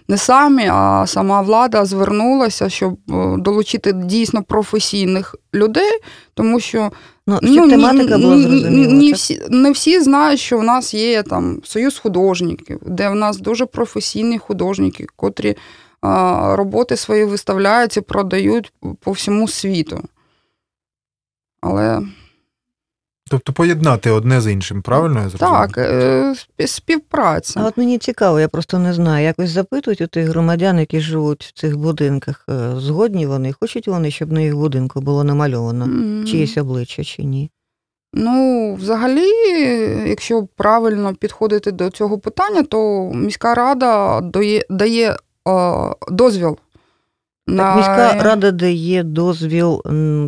не 0.09 0.19
самі, 0.19 0.69
а 0.73 1.05
сама 1.07 1.41
влада 1.41 1.85
звернулася, 1.85 2.69
щоб 2.69 2.93
е, 2.93 3.37
долучити 3.39 3.93
дійсно 3.93 4.43
професійних 4.43 5.35
людей, 5.55 6.01
тому 6.35 6.61
що 6.61 6.91
Ну, 7.27 7.39
щоб 7.43 7.71
тематика 7.71 8.19
була 8.19 8.39
зрозуміла. 8.39 8.93
не 8.93 9.13
всі, 9.13 9.43
не 9.51 9.71
всі 9.71 10.01
знають, 10.01 10.41
що 10.41 10.59
в 10.59 10.63
нас 10.63 10.95
є 10.95 11.23
там 11.23 11.61
союз 11.65 11.99
художників, 11.99 12.79
де 12.87 13.09
в 13.09 13.15
нас 13.15 13.39
дуже 13.39 13.67
професійні 13.67 14.39
художники, 14.39 15.07
котрі 15.17 15.57
а, 16.01 16.57
роботи 16.57 16.97
свої 16.97 17.25
виставляють 17.25 17.97
і 17.97 18.01
продають 18.01 18.73
по 19.01 19.13
всьому 19.13 19.49
світу. 19.49 20.03
Але 21.61 22.03
Тобто 23.31 23.53
поєднати 23.53 24.11
одне 24.11 24.41
з 24.41 24.53
іншим, 24.53 24.83
правильно 24.83 25.21
я 25.21 25.29
зрозумів? 25.29 25.53
так, 25.55 25.79
е, 25.79 26.35
співпраця. 26.67 27.61
А 27.61 27.67
от 27.67 27.77
мені 27.77 27.99
цікаво, 27.99 28.41
я 28.41 28.49
просто 28.49 28.79
не 28.79 28.95
знаю. 28.95 29.25
Якось 29.25 29.51
запитують 29.51 30.01
у 30.01 30.07
тих 30.07 30.29
громадян, 30.29 30.79
які 30.79 31.01
живуть 31.01 31.45
в 31.45 31.53
цих 31.53 31.77
будинках, 31.77 32.45
е, 32.49 32.81
згодні 32.81 33.27
вони, 33.27 33.53
хочуть 33.61 33.89
вони, 33.89 34.11
щоб 34.11 34.33
на 34.33 34.41
їх 34.41 34.57
будинку 34.57 35.01
було 35.01 35.25
намальовано 35.25 35.85
М. 35.85 36.25
чиєсь 36.27 36.59
обличчя 36.59 37.05
чи 37.05 37.23
ні? 37.23 37.51
Ну, 38.15 38.75
взагалі, 38.75 39.29
якщо 40.07 40.47
правильно 40.57 41.15
підходити 41.15 41.73
до 41.73 41.91
цього 41.91 42.19
питання, 42.19 42.63
то 42.63 43.11
міська 43.15 43.55
рада 43.55 44.21
дає, 44.21 44.63
дає 44.71 45.11
е, 45.11 45.17
дозвіл. 46.09 46.59
Так, 47.47 47.77
міська 47.77 48.23
рада 48.23 48.51
дає 48.51 49.03
дозвіл 49.03 49.83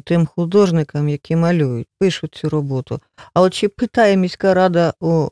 тим 0.04 0.26
художникам, 0.26 1.08
які 1.08 1.36
малюють, 1.36 1.86
пишуть 1.98 2.34
цю 2.34 2.48
роботу. 2.48 3.00
А 3.34 3.40
от 3.40 3.54
чи 3.54 3.68
питає 3.68 4.16
міська 4.16 4.54
рада 4.54 4.92
у, 5.00 5.28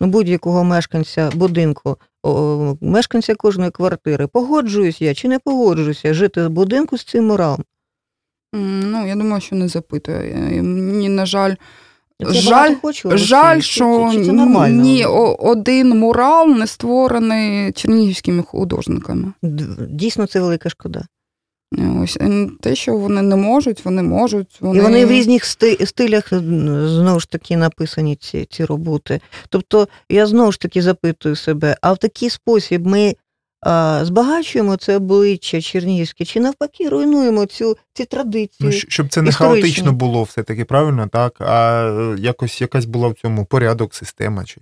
ну, 0.00 0.06
будь-якого 0.06 0.64
мешканця 0.64 1.30
будинку, 1.34 1.96
о, 2.22 2.76
мешканця 2.80 3.34
кожної 3.34 3.70
квартири, 3.70 4.26
погоджуюсь 4.26 5.02
я 5.02 5.14
чи 5.14 5.28
не 5.28 5.38
погоджуюся 5.38 6.14
жити 6.14 6.46
в 6.46 6.50
будинку 6.50 6.98
з 6.98 7.04
цим 7.04 7.26
муралом? 7.26 7.64
Ну, 8.52 9.06
я 9.06 9.14
думаю, 9.14 9.40
що 9.40 9.56
не 9.56 9.68
запитує. 9.68 10.34
Мені, 10.62 11.08
на 11.08 11.26
жаль, 11.26 11.54
Це 12.26 12.32
Жаль- 12.32 12.50
багато 12.52 12.76
хоче 12.82 13.08
у 13.08 13.10
Росії? 13.10 13.26
жаль, 13.28 13.60
що 13.60 14.10
це 14.12 14.32
нормально? 14.32 14.82
ні 14.82 15.04
один 15.38 15.98
мурал 15.98 16.48
не 16.48 16.66
створений 16.66 17.72
чернігівськими 17.72 18.42
художниками. 18.42 19.32
Дійсно, 19.88 20.26
це 20.26 20.40
велика 20.40 20.68
шкода. 20.68 21.04
Ось 21.72 22.16
е, 22.20 22.48
те, 22.60 22.74
що 22.74 22.96
вони 22.96 23.22
не 23.22 23.36
можуть, 23.36 23.84
вони 23.84 24.02
можуть. 24.02 24.58
Вони... 24.60 24.78
І 24.78 24.82
вони 24.82 25.06
в 25.06 25.10
різних 25.10 25.44
стилях 25.84 26.28
знову 26.88 27.20
ж 27.20 27.30
таки 27.30 27.56
написані 27.56 28.16
ці, 28.16 28.46
ці 28.50 28.64
роботи. 28.64 29.20
Тобто 29.48 29.88
я 30.08 30.26
знову 30.26 30.52
ж 30.52 30.60
таки 30.60 30.82
запитую 30.82 31.36
себе, 31.36 31.76
а 31.80 31.92
в 31.92 31.98
такий 31.98 32.30
спосіб 32.30 32.86
ми 32.86 33.14
а, 33.60 34.00
збагачуємо 34.04 34.76
це 34.76 34.96
обличчя 34.96 35.60
Чернігівське, 35.60 36.24
чи 36.24 36.40
навпаки 36.40 36.88
руйнуємо 36.88 37.46
цю, 37.46 37.76
ці 37.92 38.04
традиції? 38.04 38.56
Ну, 38.60 38.72
щоб 38.72 39.08
це 39.08 39.22
не 39.22 39.28
історичні. 39.28 39.60
хаотично 39.62 39.92
було 39.92 40.22
все-таки, 40.22 40.64
правильно, 40.64 41.08
так? 41.12 41.34
А 41.38 41.82
е, 41.82 42.16
якось 42.20 42.60
якась 42.60 42.84
була 42.84 43.08
в 43.08 43.14
цьому 43.14 43.44
порядок, 43.44 43.94
система 43.94 44.44
чи 44.44 44.60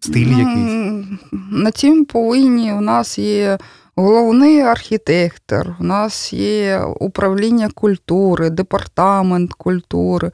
стиль 0.00 0.26
Ну, 0.26 0.38
якийсь. 0.38 1.06
На 1.50 1.70
цім 1.70 2.04
повинні 2.04 2.72
у 2.72 2.80
нас 2.80 3.18
є 3.18 3.58
головний 3.96 4.60
архітектор, 4.60 5.76
у 5.80 5.84
нас 5.84 6.32
є 6.32 6.84
управління 7.00 7.70
культури, 7.74 8.50
департамент 8.50 9.52
культури, 9.52 10.30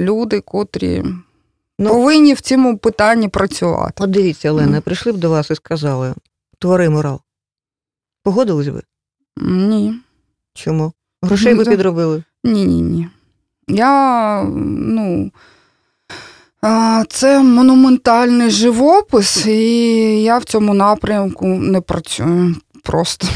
люди, 0.00 0.40
котрі 0.40 1.04
Ну, 1.82 1.88
повинні 1.90 2.34
в 2.34 2.40
цьому 2.40 2.78
питанні 2.78 3.28
працювати. 3.28 4.04
От 4.04 4.10
дивіться, 4.10 4.50
Олена, 4.50 4.70
Мгм. 4.72 4.82
прийшли 4.82 5.12
б 5.12 5.16
до 5.16 5.30
вас 5.30 5.50
і 5.50 5.54
сказали: 5.54 6.14
твори 6.58 6.88
мурал. 6.90 7.20
Погодились 8.22 8.68
би? 8.68 8.82
Ні. 9.42 9.94
Чому? 10.54 10.92
Грошей 11.22 11.54
би 11.54 11.64
Ну, 11.64 11.70
підробили. 11.70 12.22
Ні, 12.44 12.64
ні, 12.64 12.82
ні. 12.82 13.08
Я, 13.68 14.42
ну. 14.44 15.30
Це 17.08 17.42
монументальний 17.42 18.50
живопис, 18.50 19.46
і 19.46 20.22
я 20.22 20.38
в 20.38 20.44
цьому 20.44 20.74
напрямку 20.74 21.46
не 21.46 21.80
працюю 21.80 22.56
просто. 22.82 23.26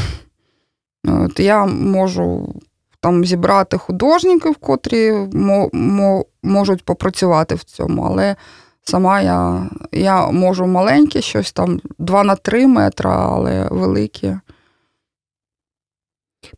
От 1.07 1.39
я 1.39 1.65
можу 1.65 2.55
там 2.99 3.25
зібрати 3.25 3.77
художників, 3.77 4.55
котрі 4.55 5.11
мо, 5.33 5.69
мо, 5.73 6.25
можуть 6.43 6.85
попрацювати 6.85 7.55
в 7.55 7.63
цьому, 7.63 8.03
але 8.03 8.35
сама 8.83 9.21
я, 9.21 9.69
я 9.91 10.27
можу 10.27 10.65
маленьке 10.65 11.21
щось 11.21 11.51
там 11.51 11.79
2 11.99 12.23
на 12.23 12.35
3 12.35 12.67
метри, 12.67 13.09
але 13.09 13.67
велике. 13.71 14.39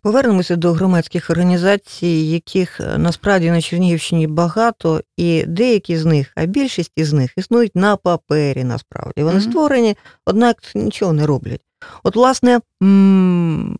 Повернемося 0.01 0.55
до 0.55 0.73
громадських 0.73 1.29
організацій, 1.29 2.07
яких 2.07 2.81
е, 2.81 2.97
насправді 2.97 3.51
на 3.51 3.61
Чернігівщині 3.61 4.27
багато, 4.27 5.01
і 5.17 5.43
деякі 5.47 5.97
з 5.97 6.05
них, 6.05 6.31
а 6.35 6.45
більшість 6.45 6.91
із 6.95 7.13
них 7.13 7.33
існують 7.37 7.75
на 7.75 7.95
папері, 7.97 8.63
насправді. 8.63 9.23
Вони 9.23 9.39
Мгм. 9.39 9.49
створені, 9.51 9.97
однак 10.25 10.57
нічого 10.75 11.13
не 11.13 11.25
роблять. 11.25 11.61
От, 12.03 12.15
власне, 12.15 12.59
м, 12.83 13.77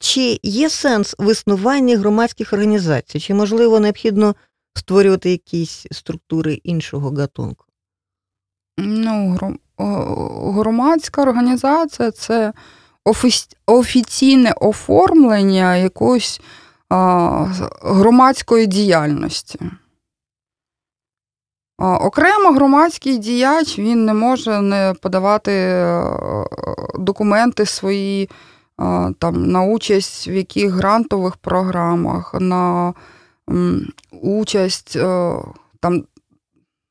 чи 0.00 0.40
є 0.42 0.70
сенс 0.70 1.16
в 1.18 1.32
існуванні 1.32 1.96
громадських 1.96 2.52
організацій? 2.52 3.20
Чи, 3.20 3.34
можливо, 3.34 3.80
необхідно 3.80 4.34
створювати 4.74 5.30
якісь 5.30 5.86
структури 5.92 6.54
іншого 6.54 7.10
гатунку? 7.10 7.64
Ну, 8.78 9.36
гром- 9.40 9.58
громадська 10.52 11.22
організація 11.22 12.10
це 12.10 12.52
офіційне 13.66 14.52
оформлення 14.60 15.76
якоїсь 15.76 16.40
а, 16.88 17.46
громадської 17.82 18.66
діяльності. 18.66 19.58
Окремо 21.78 22.50
громадський 22.50 23.18
діяч 23.18 23.78
він 23.78 24.04
не 24.04 24.14
може 24.14 24.60
не 24.60 24.94
подавати 25.02 25.52
е, 25.52 26.04
документи 26.98 27.66
свої 27.66 28.30
там, 29.18 29.46
на 29.46 29.62
участь 29.62 30.28
в 30.28 30.32
яких 30.32 30.70
грантових 30.70 31.36
програмах, 31.36 32.34
на 32.40 32.94
участь 34.22 34.96
е, 34.96 35.34
там 35.80 36.04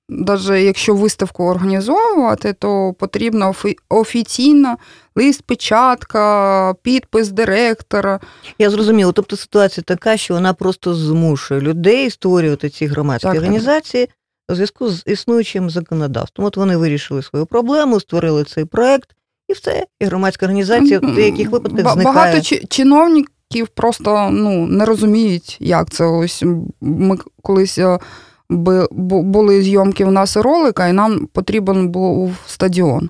навіть 0.09 0.65
якщо 0.65 0.95
виставку 0.95 1.43
організовувати, 1.43 2.53
то 2.53 2.93
потрібна 2.99 3.47
офі- 3.49 3.77
офіційна 3.89 4.77
лист, 5.15 5.41
печатка, 5.41 6.75
підпис 6.81 7.29
директора. 7.29 8.19
Я 8.59 8.69
зрозуміла. 8.69 9.11
Тобто 9.11 9.35
ситуація 9.35 9.83
така, 9.87 10.17
що 10.17 10.33
вона 10.33 10.53
просто 10.53 10.93
змушує 10.95 11.61
людей 11.61 12.09
створювати 12.09 12.69
ці 12.69 12.85
громадські 12.85 13.23
Так, 13.27 13.33
так. 13.33 13.41
організації 13.41 14.09
у 14.51 14.55
зв'язку 14.55 14.89
з 14.89 15.03
існуючим 15.05 15.69
законодавством. 15.69 16.47
От 16.47 16.57
вони 16.57 16.77
вирішили 16.77 17.23
свою 17.23 17.45
проблему, 17.45 17.99
створили 17.99 18.43
цей 18.43 18.65
проект, 18.65 19.09
і 19.49 19.53
все. 19.53 19.85
І 19.99 20.05
громадська 20.05 20.45
організація 20.45 20.99
в 20.99 21.15
деяких 21.15 21.49
випадках 21.49 21.83
Ба- 21.85 21.91
зникає. 21.93 22.15
Багато 22.15 22.41
чи- 22.41 22.65
чиновників 22.69 23.67
просто 23.75 24.29
ну, 24.31 24.67
не 24.67 24.85
розуміють, 24.85 25.57
як 25.59 25.89
це. 25.89 26.05
Ось 26.05 26.43
ми 26.81 27.17
колись 27.41 27.77
е, 27.77 27.99
були 28.49 29.61
зйомки 29.61 30.05
в 30.05 30.11
нас 30.11 30.37
ролика, 30.37 30.87
і 30.87 30.93
нам 30.93 31.27
потрібен 31.33 31.89
був 31.89 32.37
стадіон. 32.47 33.09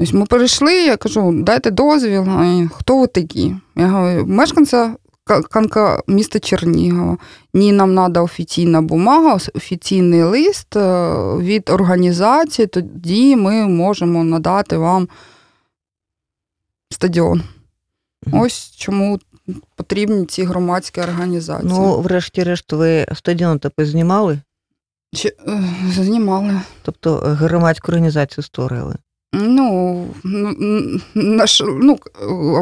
Ось 0.00 0.12
ми 0.12 0.26
перейшли, 0.26 0.74
я 0.74 0.96
кажу, 0.96 1.32
дайте 1.32 1.70
дозвіл. 1.70 2.26
Хто 2.72 3.00
ви 3.00 3.06
такі? 3.06 3.54
Я 3.76 3.88
говорю, 3.88 4.26
мешканця 4.26 4.94
Канка 5.50 6.02
міста 6.06 6.40
Чернігова. 6.40 7.18
Ні, 7.54 7.72
нам 7.72 7.94
треба 7.94 8.22
офіційна 8.22 8.82
бумага, 8.82 9.34
офіційний 9.54 10.22
лист 10.22 10.76
е, 10.76 11.12
від 11.36 11.70
організації, 11.70 12.66
тоді 12.66 13.36
ми 13.36 13.66
можемо 13.66 14.24
надати 14.24 14.76
вам 14.76 15.08
стадіон. 16.90 17.42
Ось 18.32 18.76
чому 18.76 19.18
потрібні 19.76 20.26
ці 20.26 20.42
громадські 20.44 21.00
організації. 21.00 21.72
Ну, 21.72 22.00
врешті-решт, 22.00 22.72
ви 22.72 23.06
стадіон 23.14 23.58
таки 23.58 23.86
знімали, 23.86 24.40
Чи, 25.14 25.28
е, 25.28 25.62
знімали. 25.92 26.60
тобто 26.82 27.22
е, 27.26 27.28
громадську 27.28 27.92
організацію 27.92 28.44
створили. 28.44 28.94
Ну, 29.32 30.06
наш, 31.14 31.62
ну, 31.66 31.98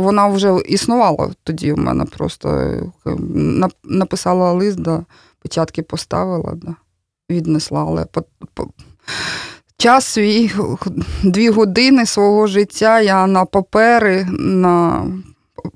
вона 0.00 0.26
вже 0.26 0.56
існувала 0.68 1.30
тоді 1.44 1.72
в 1.72 1.78
мене 1.78 2.04
просто 2.04 2.48
е, 2.48 2.82
нап- 3.06 3.74
написала 3.84 4.52
лист, 4.52 4.80
да, 4.80 5.04
печатки 5.42 5.82
поставила, 5.82 6.54
да, 6.54 6.74
віднесла, 7.30 7.84
але 7.88 8.04
по, 8.04 8.24
по, 8.54 8.68
час 9.76 10.04
свій, 10.04 10.50
дві 11.22 11.50
години 11.50 12.06
свого 12.06 12.46
життя 12.46 13.00
я 13.00 13.26
на 13.26 13.44
папери 13.44 14.26
на, 14.30 15.06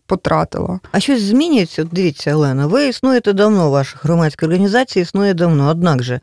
потратила. 0.07 0.81
А 0.93 1.01
щось 1.01 1.23
змінюється? 1.23 1.85
Дивіться, 1.85 2.35
Олена, 2.35 2.67
ви 2.67 2.89
існуєте 2.89 3.33
давно, 3.33 3.71
ваша 3.71 3.99
громадська 4.03 4.47
організація 4.47 5.03
існує 5.03 5.35
давно. 5.35 5.69
Однак 5.69 6.03
же, 6.03 6.21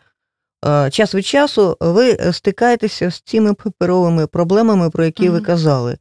час 0.91 1.15
від 1.15 1.25
часу 1.25 1.77
ви 1.79 2.17
стикаєтеся 2.33 3.11
з 3.11 3.21
цими 3.21 3.53
паперовими 3.53 4.27
проблемами, 4.27 4.89
про 4.89 5.05
які 5.05 5.29
ви 5.29 5.41
казали. 5.41 5.97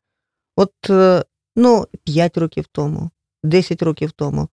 От 0.57 0.90
е, 0.90 1.25
ну, 1.57 1.87
5 2.05 2.38
років 2.38 2.64
тому, 2.73 3.11
10 3.42 3.83
років 3.83 4.12
тому. 4.12 4.49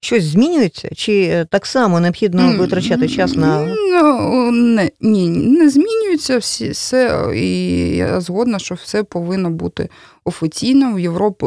Щось 0.00 0.24
змінюється? 0.24 0.88
Чи 0.94 1.22
е, 1.22 1.44
так 1.44 1.66
само 1.66 2.00
необхідно 2.00 2.56
витрачати 2.56 3.08
час 3.08 3.34
на. 3.34 3.66
Ну, 3.66 4.50
не, 4.50 4.90
ні, 5.00 5.28
не 5.28 5.70
змінюється 5.70 6.38
всі, 6.38 6.70
все, 6.70 7.30
і 7.34 7.48
я 7.96 8.20
згодна, 8.20 8.58
що 8.58 8.74
все 8.74 9.02
повинно 9.02 9.50
бути 9.50 9.88
офіційно. 10.24 10.94
В 10.94 11.00
Європі 11.00 11.46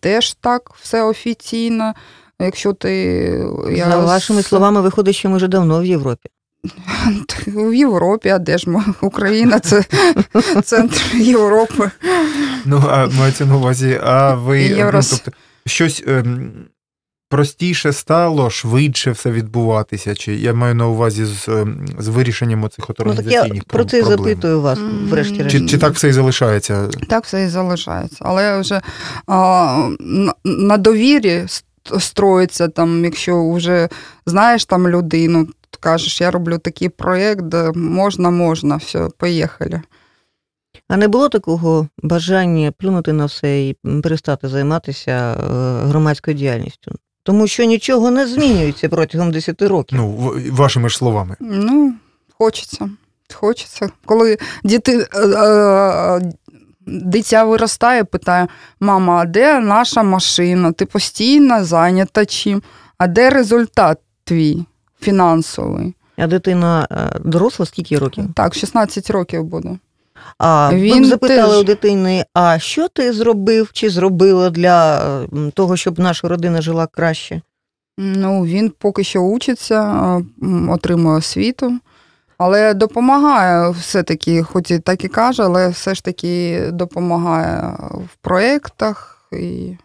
теж 0.00 0.34
так, 0.34 0.74
все 0.80 1.02
офіційно. 1.02 1.94
Якщо 2.40 2.72
ти. 2.72 2.92
Я 3.70 3.90
За 3.90 3.96
вашими 3.98 4.42
словами, 4.42 4.80
виходить, 4.80 5.14
що 5.14 5.30
ми 5.30 5.36
вже 5.36 5.48
давно 5.48 5.80
в 5.80 5.84
Європі. 5.84 6.28
В 7.46 7.74
Європі, 7.74 8.28
а 8.28 8.38
де 8.38 8.58
ж 8.58 8.70
ми? 8.70 8.84
Україна 9.00 9.58
це 9.60 9.84
центр 10.64 11.02
Європи. 11.14 11.90
Ну, 12.64 12.84
а 12.90 13.06
мається 13.06 13.46
на 13.46 13.56
увазі, 13.56 14.00
а 14.02 14.34
ви 14.34 14.76
ну, 14.78 14.90
тобто, 15.10 15.32
щось 15.66 16.04
ем, 16.06 16.52
простіше 17.28 17.92
стало, 17.92 18.50
швидше 18.50 19.10
все 19.10 19.30
відбуватися? 19.30 20.14
Чи 20.14 20.34
я 20.34 20.54
маю 20.54 20.74
на 20.74 20.86
увазі 20.86 21.24
з, 21.24 21.48
ем, 21.48 21.86
з 21.98 22.08
вирішенням 22.08 22.64
оцих 22.64 22.90
от 22.90 22.98
Ну 23.06 23.14
так 23.14 23.26
я 23.26 23.48
про 23.66 23.84
це 23.84 24.00
проблем? 24.02 24.18
запитую 24.18 24.60
вас, 24.60 24.78
врешті-решт. 25.08 25.58
Чи, 25.58 25.66
чи 25.66 25.78
так 25.78 25.94
все 25.94 26.08
і 26.08 26.12
залишається? 26.12 26.88
Так 27.08 27.24
все 27.24 27.44
і 27.44 27.48
залишається. 27.48 28.18
Але 28.20 28.60
вже 28.60 28.80
а, 29.26 29.88
на, 30.00 30.34
на 30.44 30.76
довірі 30.76 31.46
строїться, 31.98 32.68
там, 32.68 33.04
якщо 33.04 33.50
вже 33.52 33.88
знаєш 34.26 34.64
там 34.64 34.88
людину, 34.88 35.46
кажеш, 35.82 36.20
я 36.20 36.30
роблю 36.30 36.58
такий 36.58 36.88
проєкт, 36.88 37.42
де 37.42 37.72
можна, 37.72 38.30
можна, 38.30 38.76
все, 38.76 39.08
поїхали. 39.18 39.82
А 40.88 40.96
не 40.96 41.08
було 41.08 41.28
такого 41.28 41.88
бажання 42.02 42.72
плюнути 42.78 43.12
на 43.12 43.24
все 43.24 43.68
і 43.68 43.76
перестати 44.02 44.48
займатися 44.48 45.10
е, 45.12 45.86
громадською 45.86 46.36
діяльністю? 46.36 46.92
Тому 47.22 47.46
що 47.46 47.64
нічого 47.64 48.10
не 48.10 48.26
змінюється 48.26 48.88
протягом 48.88 49.32
10 49.32 49.62
років. 49.62 49.98
Ну, 49.98 50.32
вашими 50.50 50.88
ж 50.88 50.96
словами. 50.96 51.36
Ну, 51.40 51.94
хочеться. 52.38 52.90
Хочеться. 53.34 53.88
Коли 54.04 54.38
діти, 54.64 55.06
е, 55.14 55.26
е, 55.26 56.32
дитя 56.86 57.44
виростає, 57.44 58.04
питає: 58.04 58.48
мама, 58.80 59.16
а 59.16 59.24
де 59.24 59.60
наша 59.60 60.02
машина? 60.02 60.72
Ти 60.72 60.86
постійно 60.86 61.64
зайнята 61.64 62.26
чим? 62.26 62.62
А 62.98 63.06
де 63.06 63.30
результат 63.30 63.98
твій 64.24 64.64
фінансовий? 65.02 65.94
А 66.16 66.26
дитина 66.26 66.88
е, 66.90 67.18
доросла 67.24 67.66
скільки 67.66 67.98
років? 67.98 68.24
Так, 68.34 68.54
16 68.54 69.10
років 69.10 69.44
буде. 69.44 69.78
А 70.38 70.70
ви 70.70 70.80
Він 70.80 71.04
запитали 71.04 71.52
теж- 71.52 71.60
у 71.60 71.64
дитини, 71.64 72.24
а 72.34 72.58
що 72.58 72.88
ти 72.88 73.12
зробив 73.12 73.70
чи 73.72 73.90
зробила 73.90 74.50
для 74.50 75.02
того, 75.54 75.76
щоб 75.76 75.98
наша 75.98 76.28
родина 76.28 76.62
жила 76.62 76.86
краще? 76.86 77.40
Ну, 77.98 78.44
він 78.44 78.72
поки 78.78 79.04
що 79.04 79.20
учиться, 79.20 80.02
отримує 80.68 81.18
освіту, 81.18 81.78
але 82.38 82.74
допомагає 82.74 83.70
все-таки, 83.70 84.42
хоч 84.42 84.70
і 84.70 84.78
так 84.78 85.04
і 85.04 85.08
каже, 85.08 85.42
але 85.42 85.68
все 85.68 85.94
ж 85.94 86.04
таки 86.04 86.62
допомагає 86.72 87.76
в 87.94 88.16
проєктах. 88.20 89.26
І... 89.32 89.76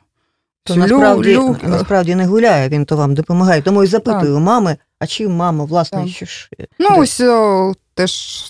То 0.63 0.73
Лю- 0.73 0.77
насправді, 0.77 1.37
лю- 1.37 1.67
насправді 1.67 2.15
не 2.15 2.25
гуляє, 2.25 2.69
він 2.69 2.85
то 2.85 2.97
вам 2.97 3.13
допомагає. 3.13 3.61
Тому 3.61 3.83
і 3.83 3.87
запитую 3.87 4.37
у 4.37 4.39
мами, 4.39 4.77
а 4.99 5.07
чим 5.07 5.31
мама, 5.35 5.63
власне, 5.65 5.99
Так. 5.99 6.09
що 6.09 6.25
ж. 6.25 6.49
е, 6.59 6.65
Ну, 6.79 6.89
де- 6.89 7.01
ось 7.01 7.19
о, 7.21 7.73
теж 7.93 8.43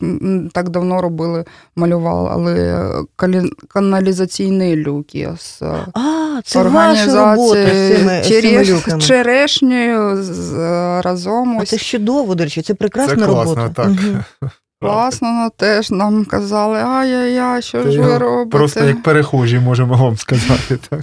так 0.54 0.70
давно 0.70 1.02
робили, 1.02 1.46
малювали 1.76 2.54
е, 2.60 2.90
калі- 3.16 3.52
каналізаційні 3.68 4.76
люки 4.76 5.30
з 5.40 5.62
е, 5.62 5.86
А, 5.94 6.42
це 6.44 6.64
ваша 6.64 7.32
робота 7.32 7.66
з 7.68 7.96
цими, 7.98 8.24
з 8.24 8.28
череш- 8.32 9.08
черешнею 9.08 10.24
з, 10.24 10.54
е, 10.54 11.02
разом. 11.02 11.58
А 11.58 11.62
Ось. 11.62 11.70
це 11.70 11.78
чудово, 11.78 12.36
до 12.36 12.44
речі, 12.44 12.62
це 12.62 12.74
прекрасна 12.74 13.16
Це 13.16 13.26
класно, 13.26 13.56
робота. 13.56 13.70
так. 13.70 13.88
Мгм. 13.88 14.24
Класно, 14.82 15.28
ну, 15.32 15.50
теж 15.58 15.92
нам 15.92 16.26
казали, 16.26 16.80
ай-яй-яй, 16.80 17.62
що 17.62 17.84
Це 17.84 17.92
ж 17.92 18.02
ви 18.02 18.18
робите? 18.18 18.58
Просто 18.58 18.86
як 18.86 19.04
перехожі, 19.04 19.60
можемо 19.60 19.98
вам 19.98 20.18
сказати. 20.18 20.78
Так. 20.90 21.02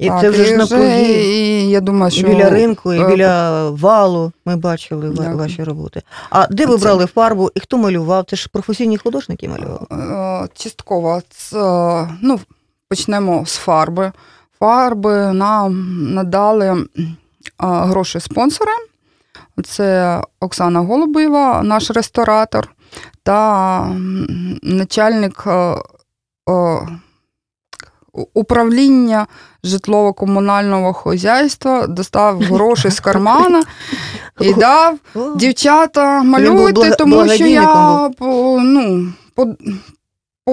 І 0.00 0.08
Так, 0.08 0.20
це 0.20 0.30
вже 0.30 0.44
ж 0.44 0.56
на 0.56 0.66
кругі. 0.66 1.12
І 1.12 1.70
я 1.70 1.80
думаю, 1.80 2.10
що 2.10 2.26
біля 2.26 2.50
ринку, 2.50 2.92
і 2.92 3.00
е, 3.00 3.06
біля 3.08 3.70
валу 3.70 4.32
ми 4.46 4.56
бачили 4.56 5.08
Дякую. 5.16 5.36
ваші 5.36 5.64
роботи. 5.64 6.02
А 6.30 6.46
де 6.46 6.66
ви 6.66 6.76
Це- 6.78 6.82
брали 6.84 7.06
фарбу 7.06 7.50
і 7.54 7.60
хто 7.60 7.78
малював? 7.78 8.24
Це 8.28 8.36
ж 8.36 8.48
професійні 8.52 8.96
художники 8.98 9.48
малювали? 9.48 9.86
Е, 10.44 10.48
частково 10.54 11.22
це, 11.30 11.58
ну, 12.22 12.40
почнемо 12.88 13.46
з 13.46 13.56
фарби. 13.56 14.12
Фарби 14.58 15.32
нам 15.32 15.96
надали 16.14 16.84
гроші 17.58 18.20
спонсори. 18.20 18.72
Це 19.64 20.20
Оксана 20.40 20.80
Голубєва, 20.80 21.62
наш 21.62 21.90
ресторатор, 21.90 22.68
та 23.22 23.80
начальник 24.62 25.44
е, 25.46 25.74
управління 28.34 29.26
житлово-комунального 29.64 30.92
хозяйства 30.92 31.86
достав 31.86 32.40
гроші 32.40 32.90
з 32.90 33.00
кармана 33.00 33.62
і 34.40 34.54
дав 34.54 34.98
Дівчата, 35.36 36.22
малювати, 36.22 36.72
малюйте, 36.72 36.96
тому 36.96 37.28
що 37.28 37.46
я 37.46 38.10
ну, 38.20 39.12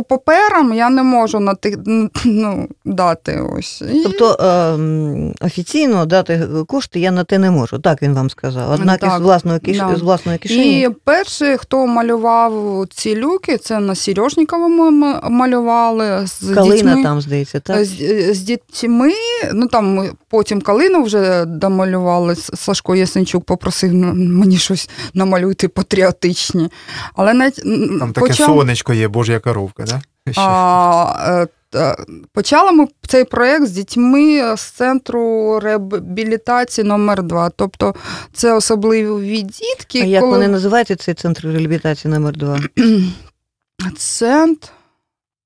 по, 0.03 0.17
паперам 0.17 0.73
я 0.73 0.89
не 0.89 1.03
можу 1.03 1.39
на 1.39 1.55
тих, 1.55 1.77
ну, 2.25 2.67
дати 2.85 3.41
ось. 3.57 3.81
І, 3.93 4.03
Тобто 4.03 4.37
ем, 4.45 5.33
офіційно 5.41 6.05
дати 6.05 6.47
кошти 6.67 6.99
я 6.99 7.11
на 7.11 7.23
те 7.23 7.37
не 7.37 7.51
можу. 7.51 7.79
Так 7.79 8.01
він 8.01 8.13
вам 8.13 8.29
сказав. 8.29 8.71
Однак 8.71 8.99
Так, 8.99 9.13
із 9.13 9.21
власної 9.21 9.59
киш... 9.59 9.77
да. 9.77 9.95
з 9.95 10.01
власної 10.01 10.37
кишені. 10.37 10.81
і 10.81 10.89
перший, 11.03 11.57
хто 11.57 11.87
малював 11.87 12.85
ці 12.89 13.15
люки, 13.15 13.57
це 13.57 13.79
на 13.79 13.95
Сережнікова 13.95 14.67
ми 14.67 14.91
малювали 15.29 16.27
з 16.27 16.53
Калина 16.53 16.75
дітьми. 16.75 17.03
там, 17.03 17.21
здається, 17.21 17.59
так? 17.59 17.85
З, 17.85 18.33
з 18.33 18.39
дітьми, 18.39 19.11
ну 19.53 19.67
там 19.67 20.09
потім 20.29 20.61
калину 20.61 21.03
вже 21.03 21.45
домалювали. 21.45 22.35
Сашко 22.35 22.95
Ясенчук 22.95 23.45
попросив 23.45 23.93
мені 23.93 24.57
щось 24.57 24.89
намалюйте 25.13 25.67
патріотичні. 25.67 26.71
Але 27.15 27.33
навіть 27.33 27.55
Там 27.99 28.13
таке 28.13 28.27
почав- 28.27 28.47
сонечко 28.47 28.93
є, 28.93 29.07
божя 29.07 29.39
коровка, 29.39 29.83
да? 29.83 30.01
А, 30.35 31.45
е, 31.75 31.95
почали 32.33 32.71
ми 32.71 32.87
цей 33.07 33.23
проєкт 33.23 33.67
з 33.67 33.71
дітьми 33.71 34.55
з 34.57 34.61
центру 34.61 35.59
реабілітації 35.59 36.87
номер 36.87 37.23
2 37.23 37.49
Тобто 37.49 37.95
це 38.33 38.53
особливі 38.53 39.41
дітки. 39.41 40.01
А 40.01 40.05
як 40.05 40.21
коли... 40.21 40.33
вони 40.33 40.47
називаються, 40.47 40.95
цей 40.95 41.13
центр 41.13 41.43
реабілітації 41.43 42.13
номер 42.13 42.37
2 42.37 42.59
Центр 43.97 44.69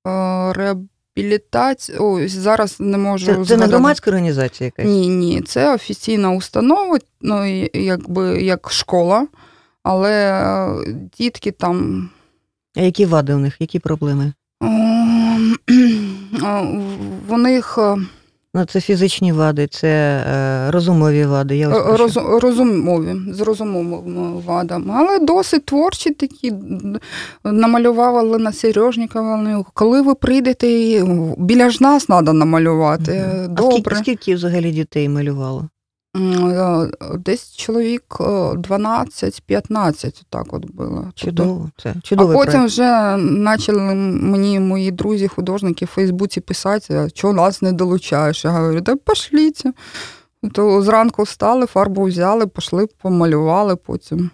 е, 0.08 0.74
реабілітації. 1.16 1.98
Ой, 2.00 2.28
зараз 2.28 2.80
не 2.80 2.98
можу. 2.98 3.26
Це, 3.26 3.44
це 3.44 3.56
не 3.56 3.66
громадська 3.66 4.10
організація 4.10 4.66
якась? 4.66 4.92
Ні, 4.92 5.08
ні, 5.08 5.42
це 5.42 5.74
офіційна 5.74 6.30
установа, 6.30 6.98
ну, 7.20 7.46
якби 7.74 8.42
як 8.42 8.70
школа, 8.70 9.26
але 9.82 10.12
е, 10.12 10.94
дітки 11.18 11.50
там. 11.50 12.10
А 12.76 12.80
які 12.80 13.06
вади 13.06 13.34
у 13.34 13.38
них, 13.38 13.56
які 13.60 13.78
проблеми? 13.78 14.32
У 17.28 17.38
них 17.38 17.78
е, 17.78 17.96
Ну, 18.54 18.64
це 18.64 18.80
фізичні 18.80 19.32
вади, 19.32 19.66
це 19.66 19.88
е, 19.88 20.70
розумові 20.70 21.24
вади. 21.24 21.56
Я 21.56 21.68
Е. 21.68 21.96
Роз, 21.96 22.16
розумові, 22.16 23.32
з 23.32 23.40
розумовими 23.40 24.40
вадами, 24.46 24.94
але 24.96 25.18
досить 25.18 25.64
творчі 25.64 26.10
такі. 26.10 26.52
Намалювали 27.44 28.38
на 28.38 28.52
Сережнікова. 28.52 29.64
Коли 29.74 30.02
ви 30.02 30.14
прийдете, 30.14 31.04
біля 31.38 31.70
ж 31.70 31.78
нас 31.80 32.06
треба 32.06 32.32
намалювати. 32.32 33.24
А 33.44 33.48
Добре. 33.48 33.72
скільки, 33.72 33.96
скільки 33.96 34.34
взагалі 34.34 34.72
дітей 34.72 35.08
малювало? 35.08 35.68
Е, 36.16 36.90
Десь 37.18 37.56
чоловік 37.56 38.16
е, 38.20 38.24
12-15, 38.24 40.22
так 40.30 40.52
от 40.52 40.70
було. 40.70 40.90
Тобто- 40.90 41.14
Чудово, 41.14 41.70
це 41.82 41.94
А 42.12 42.16
потім 42.16 42.34
проект. 42.52 42.64
вже 42.66 43.18
почали 43.44 43.94
мені 43.94 44.60
мої 44.60 44.90
друзі, 44.90 45.28
художники 45.28 45.84
в 45.84 45.88
Фейсбуці 45.88 46.40
писати, 46.40 47.08
чого 47.14 47.32
нас 47.34 47.62
не 47.62 47.72
долучаєш? 47.72 48.44
Я 48.44 48.50
говорю, 48.50 48.80
да 48.80 48.96
пошліться. 48.96 49.72
То 50.52 50.82
зранку 50.82 51.22
встали, 51.22 51.66
фарбу 51.66 52.02
взяли, 52.04 52.46
пішли, 52.46 52.86
помалювали 53.02 53.76
потім. 53.76 54.30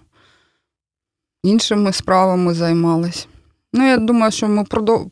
Іншими 1.43 1.93
справами 1.93 2.55
займались. 2.55 3.29
Ну, 3.73 3.87
я 3.87 3.97
думаю, 3.97 4.33
що 4.33 4.49
ми 4.49 4.65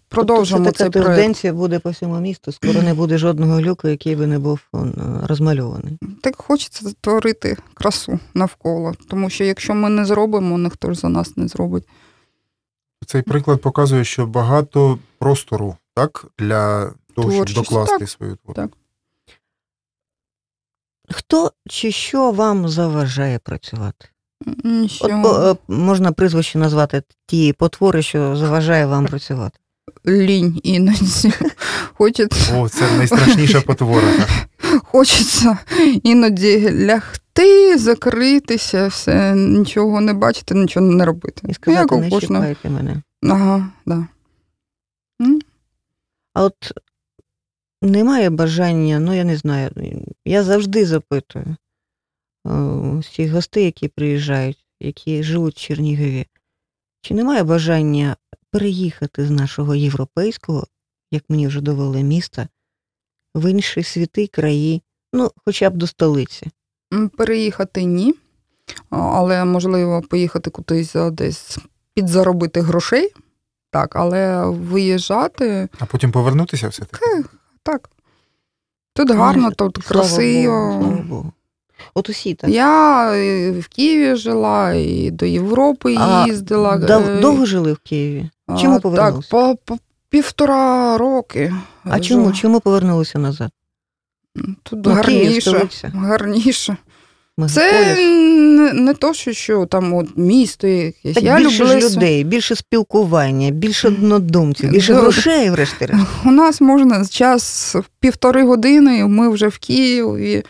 продовжимо 0.09 0.65
тобто 0.65 0.79
це 0.79 0.85
цей 0.85 0.91
така 0.91 1.07
тенденція 1.07 1.53
буде 1.53 1.79
по 1.79 1.91
всьому 1.91 2.21
місту. 2.21 2.53
Скоро 2.53 2.83
не 2.83 2.95
буде 2.95 3.19
жодного 3.19 3.61
люку, 3.61 3.89
який 3.89 4.17
би 4.17 4.27
не 4.27 4.39
був 4.39 4.61
розмальований. 5.23 5.99
Так 6.23 6.37
хочеться 6.37 6.89
створити 6.89 7.57
красу 7.75 8.19
навколо. 8.35 8.93
Тому 9.09 9.31
що 9.31 9.45
якщо 9.45 9.75
ми 9.75 9.91
не 9.91 10.05
зробимо, 10.05 10.59
ніхто 10.59 10.93
ж 10.93 11.01
за 11.01 11.09
нас 11.09 11.37
не 11.37 11.49
зробить. 11.49 11.85
Цей 13.07 13.23
приклад 13.23 13.61
показує, 13.61 14.05
що 14.05 14.27
багато 14.27 14.99
простору 15.19 15.77
так, 15.95 16.27
для 16.39 16.93
того, 17.15 17.33
щоб 17.33 17.47
докласти 17.65 17.99
так. 17.99 18.09
свою 18.09 18.37
творчість. 18.37 18.71
Так. 18.71 18.79
Хто 21.11 21.53
чи 21.69 21.93
що 21.93 22.31
вам 22.31 22.69
заважає 22.69 23.39
працювати? 23.39 24.09
Нічого. 24.65 25.11
От 25.15 25.23
по- 25.23 25.73
е, 25.73 25.75
можна 25.77 26.13
прізвище 26.13 26.59
назвати 26.59 27.03
ті 27.27 27.53
потвори, 27.53 28.03
що 28.03 28.37
заважає 28.37 28.87
вам 28.87 29.07
працювати. 29.07 29.59
Лінь 30.07 30.61
іноді. 30.63 31.33
Хочеться, 31.95 32.57
О, 32.59 32.69
це 32.69 32.97
найстрашніша 32.97 33.61
потвора. 33.61 34.13
хочеться 34.85 35.59
іноді 36.03 36.71
лягти, 36.87 37.79
закритися, 37.79 38.87
все, 38.87 39.35
нічого 39.35 40.01
не 40.01 40.13
бачити, 40.15 40.55
нічого 40.55 40.87
не 40.87 41.05
робити. 41.05 41.43
І 41.49 41.55
сказати, 41.55 41.95
Як 41.95 42.03
не 42.03 42.11
кожного. 42.11 42.45
чіпайте 42.45 42.71
мене. 42.71 43.03
Ага, 43.23 43.69
да. 43.87 44.07
А 46.35 46.43
от 46.43 46.73
немає 47.83 48.31
бажання, 48.31 48.99
ну 48.99 49.15
я 49.17 49.25
не 49.25 49.37
знаю, 49.37 49.71
я 50.25 50.43
завжди 50.45 50.87
запитую 50.87 51.57
всіх 53.01 53.33
гостей, 53.33 53.65
які 53.65 53.89
приїжджають, 53.89 54.67
які 54.81 55.23
живуть 55.23 55.57
в 55.57 55.61
Чернігові, 55.61 56.27
чи 57.03 57.15
немає 57.15 57.43
бажання 57.43 58.17
переїхати 58.51 59.27
з 59.27 59.31
нашого 59.31 59.75
європейського, 59.75 60.67
як 61.11 61.25
мені 61.29 61.47
вже 61.47 61.61
довели 61.61 62.03
міста, 62.03 62.49
в 63.35 63.51
інші 63.51 63.83
світи, 63.83 64.27
краї, 64.27 64.83
ну, 65.13 65.31
хоча 65.45 65.71
б 65.71 65.77
до 65.77 65.87
столиці. 65.87 66.51
Переїхати 67.17 67.85
ні, 67.85 68.15
але 68.91 69.45
можливо 69.45 70.03
поїхати 70.03 70.51
кудись 70.51 70.97
десь 71.13 71.59
підзаробити 71.95 72.61
грошей. 72.61 73.13
Так, 73.71 73.97
але 73.97 74.47
виїжджати 74.47 75.69
А 75.79 75.87
потім 75.87 76.13
повернутися 76.13 76.69
все-таки. 76.69 77.25
так. 77.63 77.91
Тут 78.95 79.11
гарно, 79.11 79.51
тут 79.51 79.79
красиво. 79.79 80.79
Слава 80.81 81.03
Богу. 81.03 81.33
От 81.95 82.09
усі 82.11 82.35
так. 82.35 82.51
Я 82.51 83.11
в 83.61 83.69
Києві 83.69 84.17
жила, 84.17 84.73
і 84.73 85.11
до 85.11 85.27
Європи 85.27 85.95
А 85.99 86.25
їздила. 86.27 86.77
Дов- 86.77 87.09
е, 87.11 87.21
довго 87.21 87.47
жили 87.47 87.73
в 87.73 87.79
Києві? 87.79 88.31
чому 88.61 88.73
Так, 88.75 88.83
повернулися? 88.83 89.29
по, 89.31 89.57
по 89.65 89.79
півтора 90.11 90.99
роки. 90.99 91.55
А 91.85 92.01
чому? 92.01 92.21
жила. 92.23 92.33
Чому 92.35 92.61
повернулися 92.61 93.19
назад? 93.19 93.51
Тут 94.63 94.87
Ну, 94.87 94.93
гарніше. 94.93 95.69
гарніше. 95.95 96.77
Це 97.55 97.95
не, 97.97 98.73
не 98.73 98.95
то, 98.95 99.15
що, 99.15 99.33
що 99.33 99.67
там 99.67 99.95
от 99.95 100.07
місто 100.17 100.67
якесь. 100.67 101.15
Так 101.15 101.23
Я 101.25 101.39
більше 101.39 101.65
люблю 101.65 101.89
людей, 101.89 102.25
більше 102.25 102.57
спілкування, 102.57 103.51
більше 103.51 103.89
однодумців, 103.89 104.71
більше 104.71 104.95
Да. 104.95 105.01
грошей, 105.01 105.51
врешті-решт. 105.51 106.01
У 106.25 106.31
нас 106.31 106.61
можна 106.61 107.07
час 107.07 107.77
півтори 108.01 108.45
години, 108.45 109.07
ми 109.07 109.29
вже 109.29 109.49
в 109.49 109.59
Києві, 109.59 110.43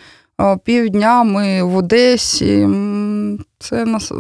півдня 0.65 1.25
ми 1.25 1.63
в 1.63 1.77
Одесі. 1.77 2.69
Це 3.59 3.85
нас 3.85 4.13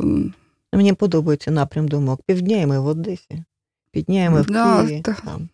Мені 0.72 0.92
подобається 0.92 1.50
напрям 1.50 1.88
думок. 1.88 2.20
Півдня 2.26 2.56
і 2.56 2.66
ми 2.66 2.80
в 2.80 2.86
Одесі, 2.86 3.44
півдня 3.90 4.24
і 4.24 4.30
ми 4.30 4.42
в 4.42 4.46
Да, 4.46 4.82
Києві. 4.82 5.02
Там. 5.02 5.48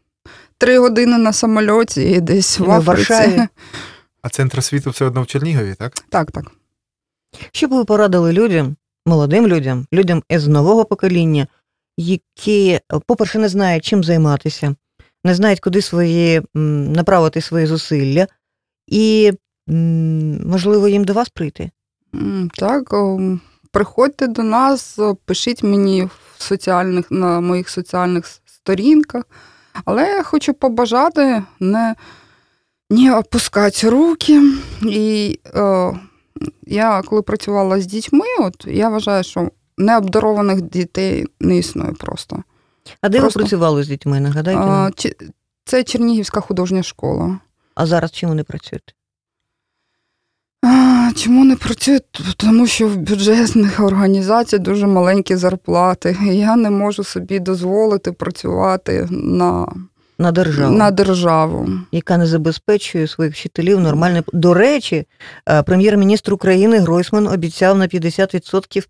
три 0.58 0.78
години 0.78 1.18
на 1.18 1.32
самольоті 1.32 2.02
і 2.02 2.20
десь 2.20 2.60
І 2.60 2.62
в 2.62 2.70
Африці. 2.70 3.12
Варшаві. 3.12 3.48
А 4.22 4.28
центр 4.28 4.64
світу 4.64 4.90
все 4.90 5.04
одно 5.04 5.22
в 5.22 5.26
Чернігові, 5.26 5.74
так? 5.74 5.92
Так, 6.08 6.30
так. 6.30 6.52
Що 7.52 7.68
б 7.68 7.70
ви 7.70 7.84
порадили 7.84 8.32
людям, 8.32 8.76
молодим 9.06 9.46
людям, 9.46 9.86
людям 9.92 10.22
із 10.28 10.48
нового 10.48 10.84
покоління, 10.84 11.46
які, 11.96 12.80
по-перше, 13.06 13.38
не 13.38 13.48
знають, 13.48 13.84
чим 13.84 14.04
займатися, 14.04 14.74
не 15.24 15.34
знають, 15.34 15.60
куди 15.60 15.82
свої 15.82 16.42
направити 16.54 17.40
свої 17.40 17.66
зусилля, 17.66 18.26
і, 18.86 19.32
можливо, 19.66 20.88
їм 20.88 21.04
до 21.04 21.12
вас 21.12 21.28
прийти. 21.28 21.70
Так, 22.54 22.94
приходьте 23.70 24.26
до 24.26 24.42
нас, 24.42 24.98
пишіть 25.24 25.62
мені 25.62 26.04
в 26.36 26.42
соціальних, 26.42 27.10
на 27.10 27.40
моїх 27.40 27.68
соціальних 27.68 28.26
сторінках. 28.46 29.24
Але 29.84 30.02
я 30.02 30.22
хочу 30.22 30.54
побажати 30.54 31.42
не, 31.60 31.94
не 32.90 33.16
опускати 33.18 33.90
руки. 33.90 34.42
І 34.82 35.38
е, 35.54 35.92
я, 36.66 37.02
коли 37.02 37.22
працювала 37.22 37.80
з 37.80 37.86
дітьми, 37.86 38.24
от 38.40 38.64
я 38.66 38.88
вважаю, 38.88 39.24
що 39.24 39.50
необдарованих 39.78 40.62
дітей 40.62 41.26
не 41.40 41.56
існує 41.56 41.92
просто. 41.92 42.42
А 43.00 43.08
де 43.08 43.20
Просто- 43.20 43.40
ви 43.40 43.42
працювали 43.42 43.82
з 43.82 43.88
дітьми? 43.88 44.20
Нагадайте. 44.20 44.96
Чи- 44.96 45.16
це 45.64 45.84
Чернігівська 45.84 46.40
художня 46.40 46.82
школа. 46.82 47.38
А 47.74 47.86
зараз 47.86 48.10
чим 48.12 48.28
вони 48.28 48.44
працюють? 48.44 48.94
Чому 51.16 51.44
не 51.44 51.56
працюють? 51.56 52.02
Тому 52.36 52.66
що 52.66 52.88
в 52.88 52.96
бюджетних 52.96 53.80
організацій 53.80 54.58
дуже 54.58 54.86
маленькі 54.86 55.36
зарплати. 55.36 56.16
Я 56.22 56.56
не 56.56 56.70
можу 56.70 57.04
собі 57.04 57.38
дозволити 57.38 58.12
працювати 58.12 59.08
на, 59.10 59.72
На 60.18 60.32
державу. 60.32 60.76
на 60.76 60.90
державу. 60.90 61.68
яка 61.92 62.16
не 62.16 62.26
забезпечує 62.26 63.06
своїх 63.08 63.34
вчителів 63.34 63.80
нормальне. 63.80 64.22
До 64.32 64.54
речі, 64.54 65.06
е, 65.48 65.62
прем'єр-міністр 65.62 66.32
України 66.32 66.78
Гройсман 66.78 67.26
обіцяв 67.26 67.78
на 67.78 67.86
50% 67.88 68.86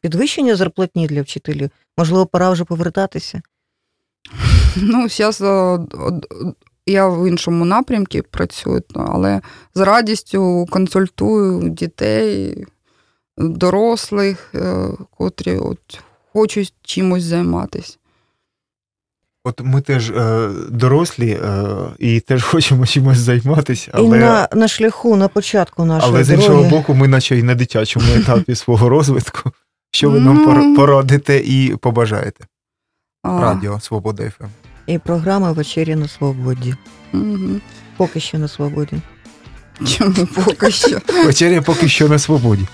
підвищення 0.00 0.56
зарплатні 0.56 1.06
для 1.06 1.22
вчителів. 1.22 1.70
Можливо, 1.98 2.26
пора 2.26 2.50
вже 2.50 2.64
повертатися. 2.64 3.40
Ну, 4.82 5.08
зараз 5.08 5.42
я 6.86 7.08
в 7.08 7.28
іншому 7.28 7.64
напрямку 7.64 8.18
працюю, 8.30 8.82
але 8.94 9.40
з 9.74 9.80
радістю 9.80 10.66
консультую 10.70 11.68
дітей, 11.68 12.66
дорослих, 13.36 14.54
е, 14.54 14.88
котрі 15.18 15.56
от 15.56 16.00
хочуть 16.32 16.74
чимось 16.82 17.22
займатися. 17.22 17.96
От 19.44 19.60
ми 19.64 19.80
теж 19.80 20.10
е, 20.10 20.50
дорослі 20.70 21.30
е, 21.30 21.66
і 21.98 22.20
теж 22.20 22.44
хочемо 22.52 22.86
чимось 22.86 23.18
займатися, 23.18 23.92
І 23.98 24.08
на, 24.08 24.48
на 24.52 24.68
шляху, 24.68 25.16
на 25.16 25.28
початку 25.28 25.84
нашої 25.84 26.12
але 26.12 26.24
з 26.24 26.30
іншого 26.30 26.62
боку, 26.62 26.94
ми 26.94 27.08
наче 27.08 27.38
і 27.38 27.42
на 27.42 27.54
дитячому 27.54 28.06
етапі 28.16 28.54
свого 28.54 28.88
розвитку. 28.88 29.52
Що 29.90 30.10
ви 30.10 30.20
нам 30.20 30.36
Ну. 30.36 30.76
порадите 30.76 31.42
і 31.44 31.76
побажаєте? 31.76 32.44
Радіо 33.24 33.80
Свобода 33.80 34.22
ем». 34.22 34.30
ФМ. 34.30 34.65
І 34.86 34.98
програма 34.98 35.52
Вечеря 35.52 35.96
на 35.96 36.08
свободі. 36.08 36.74
мгм. 37.12 37.60
Поки 37.96 38.20
що 38.20 38.38
на 38.38 38.48
свободі. 38.48 38.96
Чому 39.86 40.26
поки 40.44 40.70
що? 40.70 40.98
Вечеря 41.24 41.62
поки 41.62 41.88
що 41.88 42.08
на 42.08 42.18
свободі. 42.18 42.66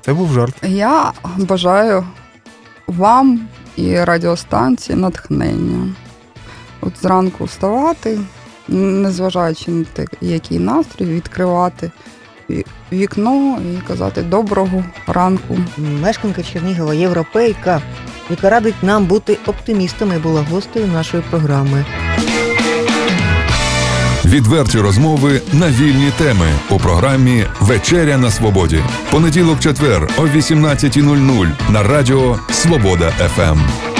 Це 0.00 0.12
був 0.14 0.32
жарт. 0.32 0.54
Я 0.62 1.12
бажаю 1.36 2.04
вам 2.86 3.48
і 3.76 4.00
радіостанції 4.04 4.98
натхнення. 4.98 5.94
От 6.80 6.92
зранку 7.02 7.44
вставати, 7.44 8.18
незважаючи 8.68 9.70
на 9.70 9.84
те, 9.84 10.06
який 10.20 10.58
настрій, 10.58 11.04
відкривати 11.04 11.90
вікно 12.92 13.58
і 13.74 13.86
казати 13.88 14.22
доброго 14.22 14.84
ранку. 15.06 15.58
Мешканка 15.78 16.42
Чернігова, 16.42 16.94
європейка, 16.94 17.82
яка 18.30 18.50
радить 18.50 18.82
нам 18.82 19.06
бути 19.06 19.38
оптимістами, 19.46 20.18
була 20.18 20.46
гостею 20.50 20.86
нашої 20.86 21.22
програми. 21.30 21.84
Відверті 24.24 24.78
розмови 24.78 25.40
на 25.52 25.68
вільні 25.70 26.10
теми 26.18 26.46
у 26.70 26.78
програмі 26.78 27.44
Вечеря 27.60 28.18
на 28.18 28.30
свободі. 28.30 28.82
Понеділок, 29.10 29.60
четвер 29.60 30.08
о 30.18 30.22
18.00 30.22 31.48
на 31.70 31.82
радіо 31.82 32.38
Свобода 32.50 33.10
ФМ. 33.10 33.95